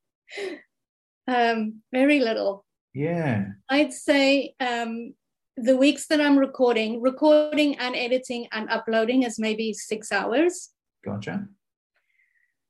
um, 1.27 1.81
very 1.91 2.19
little. 2.19 2.63
Yeah. 2.93 3.45
I'd 3.69 3.93
say 3.93 4.53
um, 4.59 5.13
the 5.57 5.75
weeks 5.75 6.05
that 6.07 6.21
I'm 6.21 6.37
recording, 6.37 7.01
recording 7.01 7.77
and 7.79 7.95
editing 7.95 8.47
and 8.51 8.69
uploading 8.69 9.23
is 9.23 9.39
maybe 9.39 9.73
six 9.73 10.11
hours. 10.11 10.69
Gotcha. 11.03 11.47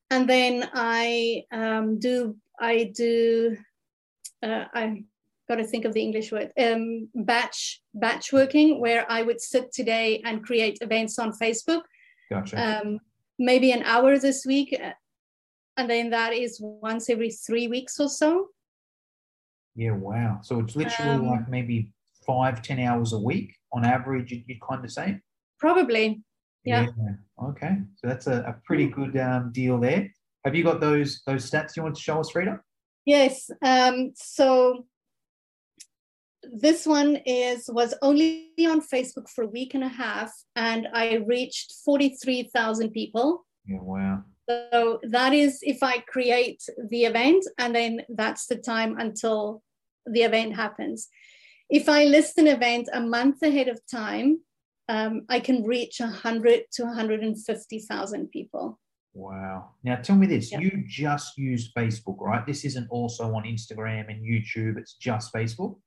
And 0.10 0.30
then 0.30 0.69
I 0.73 1.43
um, 1.52 2.00
do 2.00 2.38
I 2.60 2.91
do 2.95 3.58
uh, 4.41 4.65
I 4.73 5.04
got 5.50 5.56
to 5.56 5.65
think 5.65 5.84
of 5.84 5.93
the 5.93 6.02
English 6.02 6.32
word 6.32 6.52
um, 6.58 7.10
batch 7.13 7.82
batch 7.93 8.32
working 8.32 8.80
where 8.80 9.06
I 9.10 9.21
would 9.21 9.41
sit 9.41 9.73
today 9.73 10.21
and 10.23 10.43
create 10.43 10.78
events 10.80 11.19
on 11.19 11.34
Facebook. 11.34 11.82
Gotcha. 12.30 12.82
Um, 12.82 13.00
maybe 13.38 13.71
an 13.71 13.84
hour 13.84 14.17
this 14.17 14.45
week, 14.45 14.80
and 15.76 15.89
then 15.89 16.10
that 16.12 16.34
is 16.34 16.58
once 16.62 17.10
every 17.10 17.32
three 17.32 17.67
weeks 17.67 18.00
or 18.00 18.08
so. 18.08 18.47
Yeah, 19.76 19.91
wow. 19.91 20.39
So 20.41 20.60
it's 20.60 20.76
literally 20.76 21.12
um, 21.12 21.28
like 21.28 21.50
maybe 21.50 21.91
five, 22.28 22.62
ten 22.62 22.80
hours 22.80 23.13
a 23.13 23.20
week 23.20 23.56
on 23.74 23.86
average, 23.86 24.32
you'd, 24.32 24.44
you'd 24.48 24.62
kind 24.62 24.84
of 24.84 24.92
say? 24.92 25.20
Probably. 25.60 26.22
Yeah. 26.63 26.88
yeah. 26.98 27.48
Okay. 27.50 27.78
So 27.96 28.08
that's 28.08 28.28
a, 28.28 28.40
a 28.42 28.56
pretty 28.66 28.88
good 28.88 29.18
um, 29.18 29.52
deal 29.54 29.80
there. 29.80 30.12
Have 30.46 30.54
you 30.54 30.63
got 30.63 30.80
those 30.80 31.22
those 31.26 31.50
stats 31.50 31.76
you 31.76 31.84
want 31.84 31.96
to 31.96 32.02
show 32.02 32.20
us, 32.20 32.30
Frida? 32.30 32.60
Yes. 33.06 33.50
Um, 33.63 34.12
so 34.16 34.86
this 36.44 36.86
one 36.86 37.18
is 37.26 37.70
was 37.72 37.94
only 38.02 38.52
on 38.60 38.82
Facebook 38.82 39.30
for 39.34 39.44
a 39.44 39.48
week 39.48 39.74
and 39.74 39.84
a 39.84 39.90
half, 39.90 40.32
and 40.56 40.88
I 40.94 41.24
reached 41.26 41.74
forty 41.84 42.16
three 42.22 42.44
thousand 42.54 42.92
people. 42.92 43.46
Yeah. 43.66 43.80
Wow. 43.82 44.24
So 44.50 45.00
that 45.04 45.34
is 45.34 45.60
if 45.62 45.84
I 45.84 46.00
create 46.00 46.63
the 46.90 47.06
event, 47.06 47.46
and 47.58 47.76
then 47.76 48.02
that's 48.10 48.46
the 48.46 48.58
time 48.58 48.98
until 49.00 49.63
the 50.06 50.22
event 50.22 50.56
happens 50.56 51.10
if 51.69 51.89
I 51.89 52.06
list 52.06 52.38
an 52.38 52.47
event 52.47 52.89
a 52.93 53.01
month 53.01 53.41
ahead 53.43 53.67
of 53.67 53.80
time, 53.89 54.39
um, 54.89 55.25
I 55.30 55.39
can 55.39 55.63
reach 55.63 55.99
100 55.99 56.63
to 56.73 56.84
150,000 56.84 58.32
people. 58.32 58.80
Wow. 59.13 59.71
Now 59.84 59.95
tell 59.95 60.15
me 60.15 60.27
this 60.27 60.51
yep. 60.51 60.62
you 60.62 60.84
just 60.88 61.38
use 61.38 61.73
Facebook, 61.73 62.17
right? 62.19 62.45
This 62.45 62.63
isn't 62.65 62.88
also 62.89 63.34
on 63.34 63.43
Instagram 63.43 64.10
and 64.10 64.23
YouTube, 64.23 64.77
it's 64.77 64.93
just 64.93 65.34
Facebook? 65.34 65.77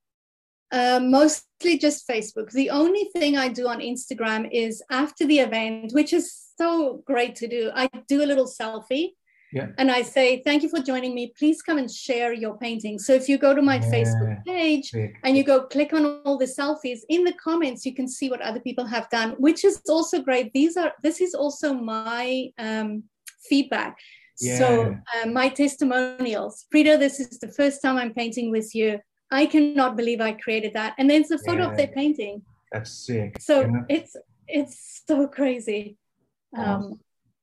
Uh, 0.73 1.01
mostly 1.03 1.79
just 1.79 2.07
Facebook. 2.07 2.51
The 2.53 2.71
only 2.71 3.05
thing 3.13 3.37
I 3.37 3.49
do 3.49 3.67
on 3.67 3.81
Instagram 3.81 4.49
is 4.53 4.83
after 4.91 5.27
the 5.27 5.41
event, 5.41 5.93
which 5.93 6.13
is 6.13 6.33
so 6.57 7.03
great 7.07 7.35
to 7.37 7.49
do, 7.49 7.71
I 7.75 7.89
do 8.09 8.23
a 8.23 8.27
little 8.27 8.47
selfie 8.47 9.13
yeah. 9.53 9.69
And 9.79 9.91
I 9.91 10.03
say, 10.03 10.43
thank 10.45 10.63
you 10.63 10.69
for 10.69 10.81
joining 10.81 11.15
me. 11.15 11.33
Please 11.37 11.61
come 11.63 11.79
and 11.79 11.91
share 11.91 12.33
your 12.33 12.57
painting. 12.59 12.99
So 12.99 13.13
if 13.13 13.29
you 13.29 13.37
go 13.39 13.55
to 13.55 13.63
my 13.63 13.77
yeah. 13.77 13.91
Facebook 13.91 14.45
page 14.45 14.93
and 15.25 15.37
you 15.37 15.43
go 15.43 15.63
click 15.63 15.93
on 15.93 16.21
all 16.25 16.39
the 16.39 16.45
selfies, 16.45 17.01
in 17.09 17.25
the 17.25 17.33
comments 17.33 17.85
you 17.85 17.95
can 17.95 18.07
see 18.09 18.31
what 18.31 18.41
other 18.43 18.61
people 18.61 18.85
have 18.85 19.09
done, 19.11 19.31
which 19.39 19.65
is 19.65 19.81
also 19.89 20.23
great. 20.23 20.53
These 20.53 20.77
are 20.77 20.93
this 21.03 21.21
is 21.21 21.35
also 21.35 21.75
my 21.75 22.51
um, 22.59 23.05
feedback. 23.49 23.99
Yeah. 24.39 24.59
So 24.59 24.97
uh, 25.15 25.29
my 25.29 25.49
testimonials. 25.49 26.67
Frida, 26.71 26.97
this 26.99 27.21
is 27.21 27.39
the 27.39 27.49
first 27.49 27.83
time 27.83 27.97
I'm 27.97 28.15
painting 28.15 28.51
with 28.51 28.75
you. 28.75 29.01
I 29.31 29.47
cannot 29.47 29.97
believe 29.97 30.21
I 30.21 30.33
created 30.33 30.75
that. 30.75 30.95
And 30.99 31.09
then 31.11 31.23
it's 31.23 31.31
a 31.31 31.39
photo 31.39 31.63
yeah. 31.63 31.71
of 31.71 31.77
their 31.77 31.89
painting. 31.89 32.43
That's 32.73 32.93
sick. 33.07 33.37
So 33.41 33.71
it's 33.89 34.17
it's 34.47 35.03
so 35.07 35.27
crazy. 35.27 35.97
Um, 36.57 37.01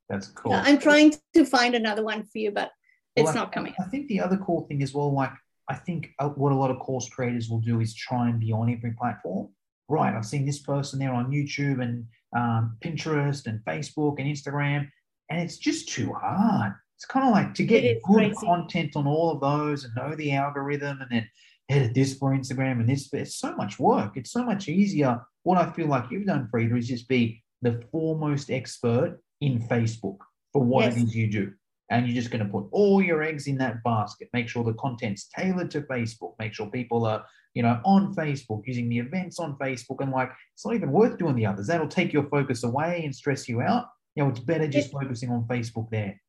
that's 0.09 0.27
cool. 0.27 0.53
I'm 0.53 0.77
trying 0.77 1.13
to 1.33 1.45
find 1.45 1.75
another 1.75 2.03
one 2.03 2.23
for 2.23 2.37
you, 2.37 2.51
but 2.51 2.71
it's 3.15 3.25
well, 3.25 3.35
not 3.35 3.51
coming. 3.51 3.73
I 3.79 3.83
think 3.83 4.07
the 4.07 4.21
other 4.21 4.37
cool 4.37 4.65
thing 4.67 4.81
as 4.83 4.93
well, 4.93 5.13
like 5.13 5.31
I 5.69 5.75
think 5.75 6.11
uh, 6.19 6.29
what 6.29 6.51
a 6.51 6.55
lot 6.55 6.71
of 6.71 6.79
course 6.79 7.09
creators 7.09 7.49
will 7.49 7.59
do 7.59 7.81
is 7.81 7.93
try 7.93 8.29
and 8.29 8.39
be 8.39 8.51
on 8.51 8.71
every 8.71 8.91
platform. 8.91 9.49
Right, 9.89 10.13
I've 10.13 10.25
seen 10.25 10.45
this 10.45 10.59
person 10.59 10.99
there 10.99 11.13
on 11.13 11.31
YouTube 11.31 11.81
and 11.81 12.05
um, 12.35 12.77
Pinterest 12.81 13.47
and 13.47 13.63
Facebook 13.63 14.19
and 14.19 14.27
Instagram, 14.27 14.89
and 15.29 15.41
it's 15.41 15.57
just 15.57 15.89
too 15.89 16.13
hard. 16.13 16.73
It's 16.97 17.05
kind 17.05 17.25
of 17.25 17.31
like 17.31 17.53
to 17.55 17.63
get 17.63 18.01
good 18.03 18.33
crazy. 18.33 18.35
content 18.35 18.95
on 18.95 19.07
all 19.07 19.31
of 19.31 19.39
those 19.39 19.85
and 19.85 19.95
know 19.95 20.15
the 20.15 20.33
algorithm 20.33 20.99
and 21.01 21.09
then 21.09 21.29
edit 21.69 21.93
this 21.93 22.17
for 22.17 22.31
Instagram 22.31 22.79
and 22.79 22.89
this. 22.89 23.13
It's 23.13 23.35
so 23.35 23.55
much 23.55 23.79
work. 23.79 24.17
It's 24.17 24.31
so 24.31 24.43
much 24.43 24.67
easier. 24.67 25.21
What 25.43 25.57
I 25.57 25.71
feel 25.71 25.87
like 25.87 26.11
you've 26.11 26.25
done, 26.25 26.47
Frida, 26.49 26.75
is 26.75 26.87
just 26.87 27.07
be 27.07 27.43
the 27.61 27.81
foremost 27.91 28.49
expert 28.49 29.19
in 29.41 29.59
Facebook 29.59 30.17
for 30.53 30.63
what 30.63 30.85
yes. 30.85 30.97
it 30.97 31.03
is 31.03 31.15
you 31.15 31.31
do. 31.31 31.53
And 31.89 32.05
you're 32.05 32.15
just 32.15 32.31
going 32.31 32.45
to 32.45 32.51
put 32.51 32.65
all 32.71 33.01
your 33.01 33.23
eggs 33.23 33.47
in 33.47 33.57
that 33.59 33.81
basket. 33.83 34.29
Make 34.33 34.49
sure 34.49 34.63
the 34.63 34.73
content's 34.73 35.29
tailored 35.35 35.71
to 35.71 35.81
Facebook. 35.81 36.33
Make 36.37 36.53
sure 36.53 36.69
people 36.69 37.05
are, 37.05 37.23
you 37.53 37.63
know, 37.63 37.79
on 37.85 38.13
Facebook, 38.13 38.63
using 38.65 38.89
the 38.89 38.99
events 38.99 39.39
on 39.39 39.57
Facebook. 39.57 40.01
And 40.01 40.11
like, 40.11 40.29
it's 40.53 40.65
not 40.65 40.75
even 40.75 40.91
worth 40.91 41.17
doing 41.17 41.35
the 41.35 41.45
others. 41.45 41.67
That'll 41.67 41.87
take 41.87 42.11
your 42.11 42.27
focus 42.29 42.63
away 42.63 43.03
and 43.05 43.15
stress 43.15 43.47
you 43.47 43.61
out. 43.61 43.85
You 44.15 44.23
know, 44.23 44.29
it's 44.29 44.41
better 44.41 44.67
just 44.67 44.91
focusing 44.91 45.29
on 45.31 45.43
Facebook 45.47 45.89
there. 45.89 46.19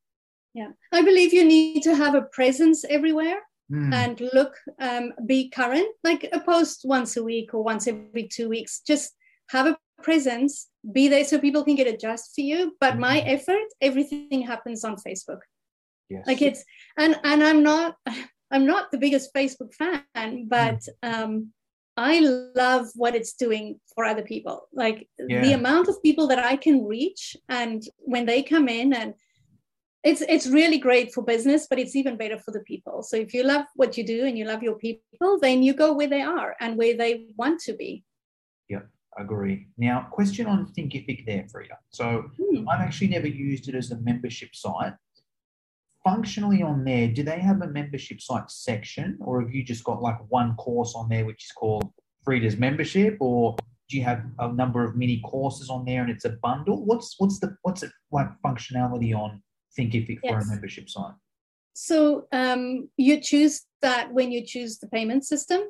Yeah. 0.54 0.68
I 0.92 1.02
believe 1.02 1.32
you 1.32 1.44
need 1.44 1.82
to 1.82 1.94
have 1.96 2.14
a 2.14 2.22
presence 2.22 2.84
everywhere. 2.88 3.40
Mm. 3.70 3.92
and 3.92 4.30
look 4.32 4.54
um, 4.80 5.12
be 5.26 5.50
current 5.50 5.88
like 6.02 6.26
a 6.32 6.40
post 6.40 6.80
once 6.84 7.18
a 7.18 7.22
week 7.22 7.52
or 7.52 7.62
once 7.62 7.86
every 7.86 8.26
two 8.26 8.48
weeks 8.48 8.80
just 8.80 9.14
have 9.50 9.66
a 9.66 9.76
presence 10.02 10.68
be 10.92 11.08
there 11.08 11.24
so 11.24 11.38
people 11.38 11.64
can 11.64 11.74
get 11.74 11.86
adjust 11.86 12.34
for 12.34 12.40
you 12.40 12.76
but 12.80 12.92
mm-hmm. 12.92 13.00
my 13.00 13.18
effort 13.20 13.66
everything 13.80 14.42
happens 14.42 14.84
on 14.84 14.96
facebook 14.96 15.40
yes. 16.08 16.26
like 16.26 16.42
it's 16.42 16.64
and 16.98 17.18
and 17.24 17.42
i'm 17.42 17.62
not 17.62 17.96
i'm 18.50 18.66
not 18.66 18.90
the 18.90 18.98
biggest 18.98 19.32
facebook 19.34 19.72
fan 19.74 20.46
but 20.48 20.80
mm. 21.04 21.12
um 21.12 21.52
i 21.96 22.20
love 22.54 22.86
what 22.94 23.14
it's 23.14 23.34
doing 23.34 23.78
for 23.94 24.04
other 24.04 24.22
people 24.22 24.68
like 24.72 25.08
yeah. 25.28 25.42
the 25.42 25.52
amount 25.52 25.88
of 25.88 26.02
people 26.02 26.26
that 26.28 26.38
i 26.38 26.56
can 26.56 26.84
reach 26.84 27.36
and 27.48 27.82
when 27.98 28.24
they 28.24 28.42
come 28.42 28.68
in 28.68 28.92
and 28.92 29.14
it's 30.04 30.20
it's 30.22 30.46
really 30.46 30.78
great 30.78 31.12
for 31.12 31.22
business 31.22 31.66
but 31.68 31.78
it's 31.78 31.96
even 31.96 32.16
better 32.16 32.38
for 32.38 32.52
the 32.52 32.60
people 32.60 33.02
so 33.02 33.16
if 33.16 33.34
you 33.34 33.42
love 33.42 33.64
what 33.74 33.98
you 33.98 34.04
do 34.04 34.24
and 34.24 34.38
you 34.38 34.44
love 34.44 34.62
your 34.62 34.76
people 34.76 35.38
then 35.40 35.62
you 35.62 35.74
go 35.74 35.92
where 35.92 36.06
they 36.06 36.22
are 36.22 36.54
and 36.60 36.78
where 36.78 36.96
they 36.96 37.26
want 37.36 37.58
to 37.60 37.72
be 37.74 38.04
agree. 39.18 39.66
Now, 39.76 40.08
question 40.10 40.46
on 40.46 40.66
Thinkific 40.66 41.26
there, 41.26 41.46
Frida. 41.50 41.78
So 41.90 42.30
hmm. 42.36 42.68
I've 42.68 42.80
actually 42.80 43.08
never 43.08 43.26
used 43.26 43.68
it 43.68 43.74
as 43.74 43.90
a 43.90 43.98
membership 43.98 44.54
site. 44.54 44.94
Functionally 46.04 46.62
on 46.62 46.84
there, 46.84 47.08
do 47.08 47.22
they 47.22 47.40
have 47.40 47.60
a 47.62 47.68
membership 47.68 48.20
site 48.20 48.50
section, 48.50 49.18
or 49.20 49.40
have 49.40 49.54
you 49.54 49.62
just 49.62 49.84
got 49.84 50.00
like 50.00 50.18
one 50.28 50.54
course 50.56 50.94
on 50.94 51.08
there 51.08 51.26
which 51.26 51.44
is 51.44 51.52
called 51.52 51.90
Frida's 52.24 52.56
membership, 52.56 53.16
or 53.20 53.56
do 53.88 53.96
you 53.96 54.04
have 54.04 54.22
a 54.38 54.52
number 54.52 54.84
of 54.84 54.96
mini 54.96 55.20
courses 55.20 55.70
on 55.70 55.84
there 55.84 56.02
and 56.02 56.10
it's 56.10 56.24
a 56.24 56.30
bundle? 56.42 56.84
What's 56.84 57.14
what's 57.18 57.40
the 57.40 57.56
what's 57.62 57.82
it 57.82 57.90
like 58.12 58.28
functionality 58.44 59.14
on 59.14 59.42
Thinkific 59.78 60.18
yes. 60.22 60.32
for 60.32 60.38
a 60.38 60.46
membership 60.46 60.88
site? 60.88 61.14
So 61.74 62.26
um, 62.32 62.88
you 62.96 63.20
choose 63.20 63.62
that 63.82 64.12
when 64.12 64.32
you 64.32 64.44
choose 64.44 64.78
the 64.78 64.88
payment 64.88 65.24
system, 65.24 65.60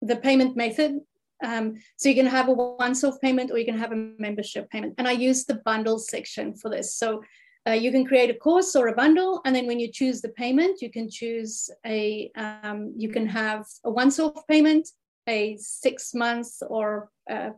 the 0.00 0.16
payment 0.16 0.56
method 0.56 1.00
um, 1.42 1.74
so 1.96 2.08
you 2.08 2.14
can 2.14 2.26
have 2.26 2.48
a 2.48 2.52
once-off 2.52 3.20
payment 3.20 3.50
or 3.50 3.58
you 3.58 3.64
can 3.64 3.78
have 3.78 3.92
a 3.92 4.10
membership 4.18 4.70
payment. 4.70 4.94
And 4.98 5.08
I 5.08 5.12
use 5.12 5.44
the 5.44 5.60
bundle 5.64 5.98
section 5.98 6.54
for 6.54 6.70
this. 6.70 6.94
So 6.94 7.22
uh, 7.66 7.72
you 7.72 7.92
can 7.92 8.04
create 8.04 8.30
a 8.30 8.34
course 8.34 8.74
or 8.74 8.88
a 8.88 8.94
bundle, 8.94 9.40
and 9.44 9.54
then 9.54 9.66
when 9.66 9.78
you 9.78 9.90
choose 9.90 10.20
the 10.20 10.30
payment, 10.30 10.82
you 10.82 10.90
can 10.90 11.08
choose 11.08 11.70
a 11.86 12.30
um, 12.36 12.92
you 12.96 13.08
can 13.08 13.26
have 13.26 13.64
a 13.84 13.90
once-off 13.90 14.46
payment, 14.48 14.88
a 15.28 15.56
six 15.58 16.12
months 16.12 16.62
or 16.68 17.08
uh, 17.30 17.50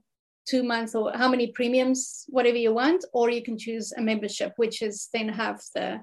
two 0.46 0.62
months 0.62 0.94
or 0.94 1.12
how 1.14 1.28
many 1.28 1.48
premiums, 1.48 2.26
whatever 2.28 2.56
you 2.56 2.74
want, 2.74 3.04
or 3.12 3.30
you 3.30 3.42
can 3.42 3.56
choose 3.58 3.92
a 3.92 4.00
membership, 4.00 4.52
which 4.56 4.82
is 4.82 5.08
then 5.12 5.28
have 5.28 5.60
the 5.74 6.00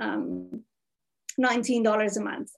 um, 0.00 0.62
$19 1.40 2.16
a 2.16 2.20
month. 2.20 2.50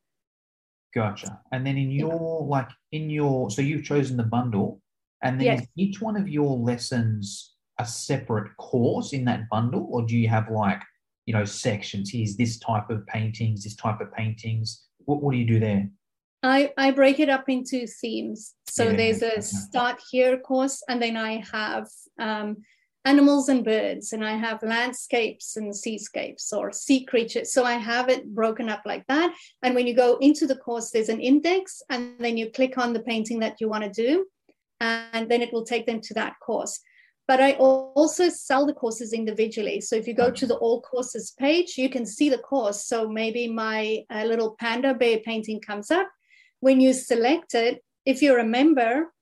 Gotcha. 0.95 1.41
And 1.53 1.67
then 1.67 1.77
in 1.77 1.91
your 1.91 2.45
like 2.47 2.69
in 2.93 3.11
your 3.11 3.51
so 3.51 3.63
you've 3.63 3.85
chosen 3.85 4.17
the 4.17 4.25
bundle, 4.25 4.81
and 5.23 5.41
then 5.41 5.59
yes. 5.59 5.67
each 5.77 6.01
one 6.01 6.17
of 6.17 6.29
your 6.29 6.57
lessons 6.57 7.55
a 7.79 7.87
separate 7.87 8.55
course 8.57 9.13
in 9.13 9.25
that 9.25 9.49
bundle, 9.51 9.87
or 9.91 10.05
do 10.05 10.17
you 10.17 10.29
have 10.29 10.51
like 10.51 10.83
you 11.27 11.35
know 11.35 11.45
sections? 11.45 12.11
Here's 12.11 12.37
this 12.37 12.59
type 12.59 12.91
of 12.91 13.07
paintings, 13.07 13.65
this 13.65 13.77
type 13.77 14.01
of 14.01 14.13
paintings. 14.13 14.87
What 15.05 15.23
what 15.23 15.33
do 15.33 15.39
you 15.39 15.47
do 15.47 15.61
there? 15.61 15.89
I, 16.43 16.73
I 16.79 16.91
break 16.91 17.21
it 17.21 17.29
up 17.29 17.49
into 17.49 17.87
themes. 17.87 18.55
So 18.67 18.85
yeah, 18.85 18.97
there's 18.97 19.23
a 19.23 19.43
start 19.43 20.01
here 20.11 20.39
course, 20.39 20.83
and 20.89 21.01
then 21.01 21.17
I 21.17 21.45
have 21.53 21.87
um, 22.19 22.57
animals 23.05 23.49
and 23.49 23.65
birds 23.65 24.13
and 24.13 24.25
i 24.25 24.33
have 24.33 24.63
landscapes 24.63 25.57
and 25.57 25.75
seascapes 25.75 26.53
or 26.53 26.71
sea 26.71 27.05
creatures. 27.05 27.53
So 27.53 27.65
i 27.65 27.75
have 27.75 28.09
it 28.09 28.35
broken 28.35 28.69
up 28.69 28.83
like 28.85 29.07
that. 29.07 29.35
And 29.63 29.75
when 29.75 29.87
you 29.87 29.95
go 29.95 30.19
into 30.21 30.47
the 30.47 30.57
course 30.57 30.91
there's 30.91 31.09
an 31.09 31.21
index 31.21 31.83
and 31.89 32.15
then 32.19 32.37
you 32.37 32.51
click 32.51 32.77
on 32.77 32.93
the 32.93 33.01
painting 33.01 33.41
that 33.41 33.61
you 33.61 33.69
want 33.69 33.85
to 33.85 33.91
do 33.91 34.27
and 34.81 35.31
then 35.31 35.43
it 35.43 35.53
will 35.53 35.65
take 35.65 35.87
them 35.87 36.01
to 36.03 36.15
that 36.15 36.35
course. 36.41 36.81
But 37.27 37.41
i 37.41 37.53
also 37.53 38.29
sell 38.29 38.67
the 38.67 38.75
courses 38.75 39.13
individually. 39.13 39.81
So 39.81 39.97
if 39.97 40.07
you 40.07 40.15
go 40.15 40.31
to 40.31 40.47
the 40.47 40.57
all 40.57 40.83
courses 40.83 41.33
page 41.39 41.79
you 41.79 41.89
can 41.89 42.05
see 42.05 42.29
the 42.29 42.39
course. 42.39 42.85
So 42.85 43.09
maybe 43.09 43.49
my 43.49 44.05
uh, 44.11 44.25
little 44.25 44.57
panda 44.61 44.93
bear 44.95 45.19
painting 45.21 45.61
comes 45.61 45.91
up. 45.91 46.09
When 46.61 46.81
you 46.81 46.93
select 46.93 47.55
it 47.55 47.83
if 48.05 48.23
you're 48.23 48.39
a 48.39 48.45
member 48.45 49.13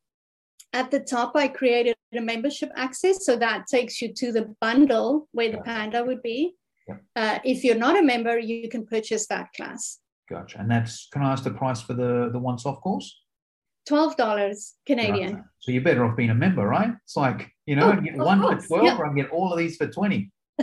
at 0.72 0.90
the 0.90 1.00
top, 1.00 1.32
I 1.34 1.48
created 1.48 1.97
a 2.16 2.20
membership 2.20 2.70
access. 2.76 3.24
So 3.24 3.36
that 3.36 3.66
takes 3.66 4.00
you 4.00 4.12
to 4.14 4.32
the 4.32 4.54
bundle 4.60 5.28
where 5.32 5.50
the 5.50 5.58
Panda 5.58 6.04
would 6.04 6.22
be. 6.22 6.54
Yeah. 6.86 6.96
Uh, 7.14 7.38
if 7.44 7.64
you're 7.64 7.76
not 7.76 7.98
a 7.98 8.02
member, 8.02 8.38
you 8.38 8.68
can 8.68 8.86
purchase 8.86 9.26
that 9.26 9.48
class. 9.54 9.98
Gotcha. 10.30 10.58
And 10.58 10.70
that's, 10.70 11.08
can 11.12 11.22
I 11.22 11.32
ask 11.32 11.44
the 11.44 11.50
price 11.50 11.82
for 11.82 11.94
the, 11.94 12.30
the 12.32 12.38
one 12.38 12.58
soft 12.58 12.82
course? 12.82 13.14
$12 13.88 14.72
Canadian. 14.86 15.44
So 15.60 15.72
you're 15.72 15.82
better 15.82 16.04
off 16.04 16.16
being 16.16 16.30
a 16.30 16.34
member, 16.34 16.66
right? 16.66 16.92
It's 17.04 17.16
like, 17.16 17.50
you 17.66 17.76
know, 17.76 17.92
oh, 17.92 18.00
get 18.00 18.16
one 18.16 18.40
course. 18.40 18.66
for 18.66 18.80
12 18.80 18.84
yeah. 18.84 18.96
or 18.98 19.10
I 19.10 19.14
get 19.14 19.30
all 19.30 19.52
of 19.52 19.58
these 19.58 19.76
for 19.76 19.86
20. 19.86 20.30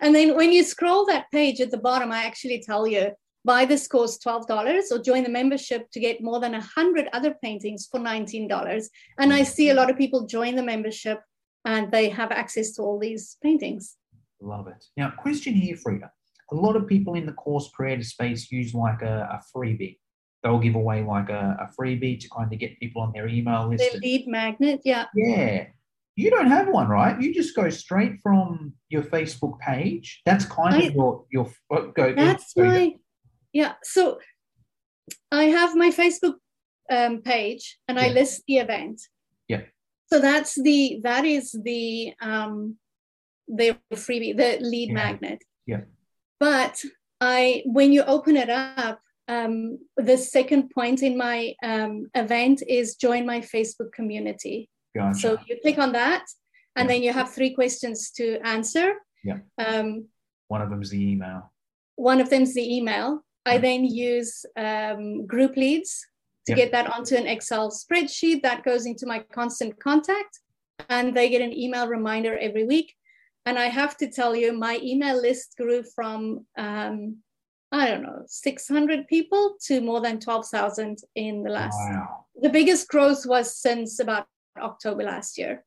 and 0.00 0.14
then 0.14 0.36
when 0.36 0.52
you 0.52 0.62
scroll 0.62 1.06
that 1.06 1.26
page 1.30 1.60
at 1.60 1.70
the 1.70 1.78
bottom, 1.78 2.12
I 2.12 2.24
actually 2.24 2.62
tell 2.66 2.86
you 2.86 3.12
buy 3.44 3.64
this 3.64 3.88
course 3.88 4.18
$12 4.18 4.92
or 4.92 4.98
join 4.98 5.22
the 5.22 5.30
membership 5.30 5.90
to 5.90 6.00
get 6.00 6.22
more 6.22 6.40
than 6.40 6.52
100 6.52 7.08
other 7.12 7.34
paintings 7.42 7.88
for 7.90 7.98
$19 7.98 8.88
and 9.18 9.32
i 9.32 9.42
see 9.42 9.70
a 9.70 9.74
lot 9.74 9.90
of 9.90 9.96
people 9.96 10.26
join 10.26 10.54
the 10.54 10.62
membership 10.62 11.20
and 11.64 11.90
they 11.92 12.08
have 12.08 12.32
access 12.32 12.72
to 12.72 12.82
all 12.82 12.98
these 12.98 13.36
paintings. 13.42 13.96
Love 14.40 14.68
it. 14.68 14.84
Now 14.96 15.10
question 15.10 15.54
here 15.54 15.76
frida. 15.76 16.10
A 16.52 16.54
lot 16.54 16.76
of 16.76 16.86
people 16.86 17.14
in 17.14 17.26
the 17.26 17.32
course 17.32 17.70
creator 17.72 18.02
space 18.02 18.50
use 18.50 18.74
like 18.74 19.02
a, 19.02 19.28
a 19.30 19.40
freebie. 19.54 19.98
They'll 20.42 20.58
give 20.58 20.74
away 20.74 21.04
like 21.04 21.28
a, 21.28 21.56
a, 21.60 21.70
freebie 21.78 22.18
to 22.18 22.28
kind 22.30 22.50
of 22.50 22.58
get 22.58 22.80
people 22.80 23.02
on 23.02 23.12
their 23.12 23.28
email 23.28 23.68
list 23.68 23.84
their 23.92 24.00
lead 24.00 24.26
magnet 24.26 24.80
yeah. 24.84 25.04
Yeah. 25.14 25.66
You 26.16 26.30
don't 26.30 26.48
have 26.48 26.68
one, 26.68 26.88
right? 26.88 27.20
You 27.20 27.32
just 27.32 27.54
go 27.54 27.68
straight 27.70 28.20
from 28.22 28.72
your 28.88 29.02
Facebook 29.02 29.58
page. 29.58 30.22
That's 30.26 30.44
kind 30.44 30.74
I, 30.74 30.86
of 30.86 30.94
your 30.94 31.24
your 31.30 31.50
oh, 31.70 31.92
go. 31.94 32.14
That's 32.14 32.56
my 32.56 32.94
yeah 33.52 33.74
so 33.82 34.18
i 35.32 35.44
have 35.44 35.74
my 35.76 35.90
facebook 35.90 36.34
um, 36.90 37.22
page 37.22 37.78
and 37.88 37.96
yeah. 37.98 38.04
i 38.04 38.08
list 38.08 38.42
the 38.46 38.58
event. 38.58 39.00
Yeah. 39.48 39.62
So 40.12 40.20
that's 40.20 40.60
the 40.60 41.00
that 41.04 41.24
is 41.24 41.52
the 41.52 42.12
um 42.20 42.76
the 43.48 43.76
freebie 43.94 44.36
the 44.36 44.58
lead 44.60 44.88
yeah. 44.88 44.94
magnet. 44.94 45.44
Yeah. 45.66 45.82
But 46.38 46.82
i 47.20 47.62
when 47.66 47.92
you 47.92 48.02
open 48.02 48.36
it 48.36 48.50
up 48.50 49.00
um, 49.28 49.78
the 49.96 50.18
second 50.18 50.70
point 50.70 51.04
in 51.04 51.16
my 51.16 51.54
um, 51.62 52.10
event 52.14 52.64
is 52.66 52.96
join 52.96 53.24
my 53.24 53.40
facebook 53.40 53.92
community. 53.92 54.68
Gotcha. 54.96 55.20
so 55.20 55.38
you 55.46 55.56
click 55.62 55.78
on 55.78 55.92
that 55.92 56.24
and 56.74 56.88
yeah. 56.88 56.94
then 56.94 57.02
you 57.04 57.12
have 57.12 57.32
three 57.32 57.54
questions 57.54 58.10
to 58.16 58.40
answer. 58.44 58.94
Yeah. 59.22 59.38
Um, 59.56 60.08
one 60.48 60.62
of 60.62 60.70
them 60.70 60.82
is 60.82 60.90
the 60.90 61.00
email. 61.12 61.52
one 61.94 62.20
of 62.20 62.28
them 62.28 62.42
is 62.42 62.54
the 62.54 62.76
email 62.76 63.22
I 63.46 63.58
then 63.58 63.84
use 63.84 64.44
um, 64.56 65.26
group 65.26 65.56
leads 65.56 66.06
to 66.46 66.52
yep. 66.52 66.56
get 66.56 66.72
that 66.72 66.92
onto 66.92 67.16
an 67.16 67.26
Excel 67.26 67.70
spreadsheet 67.70 68.42
that 68.42 68.64
goes 68.64 68.86
into 68.86 69.06
my 69.06 69.24
constant 69.32 69.78
contact, 69.82 70.40
and 70.88 71.16
they 71.16 71.28
get 71.28 71.42
an 71.42 71.52
email 71.52 71.88
reminder 71.88 72.38
every 72.38 72.64
week. 72.64 72.94
And 73.46 73.58
I 73.58 73.66
have 73.66 73.96
to 73.98 74.10
tell 74.10 74.36
you, 74.36 74.52
my 74.52 74.78
email 74.82 75.20
list 75.20 75.54
grew 75.56 75.82
from 75.82 76.46
um, 76.58 77.16
I 77.72 77.86
don't 77.86 78.02
know 78.02 78.22
600 78.26 79.06
people 79.06 79.56
to 79.66 79.80
more 79.80 80.00
than 80.00 80.18
12,000 80.18 80.98
in 81.14 81.42
the 81.42 81.50
last. 81.50 81.78
Wow. 81.78 82.24
The 82.42 82.48
biggest 82.48 82.88
growth 82.88 83.24
was 83.26 83.56
since 83.56 84.00
about 84.00 84.26
October 84.60 85.04
last 85.04 85.38
year. 85.38 85.64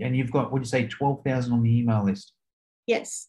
And 0.00 0.16
you've 0.16 0.30
got, 0.30 0.50
would 0.50 0.62
you 0.62 0.66
say, 0.66 0.86
12,000 0.86 1.52
on 1.52 1.62
the 1.62 1.78
email 1.78 2.04
list? 2.04 2.32
Yes. 2.86 3.28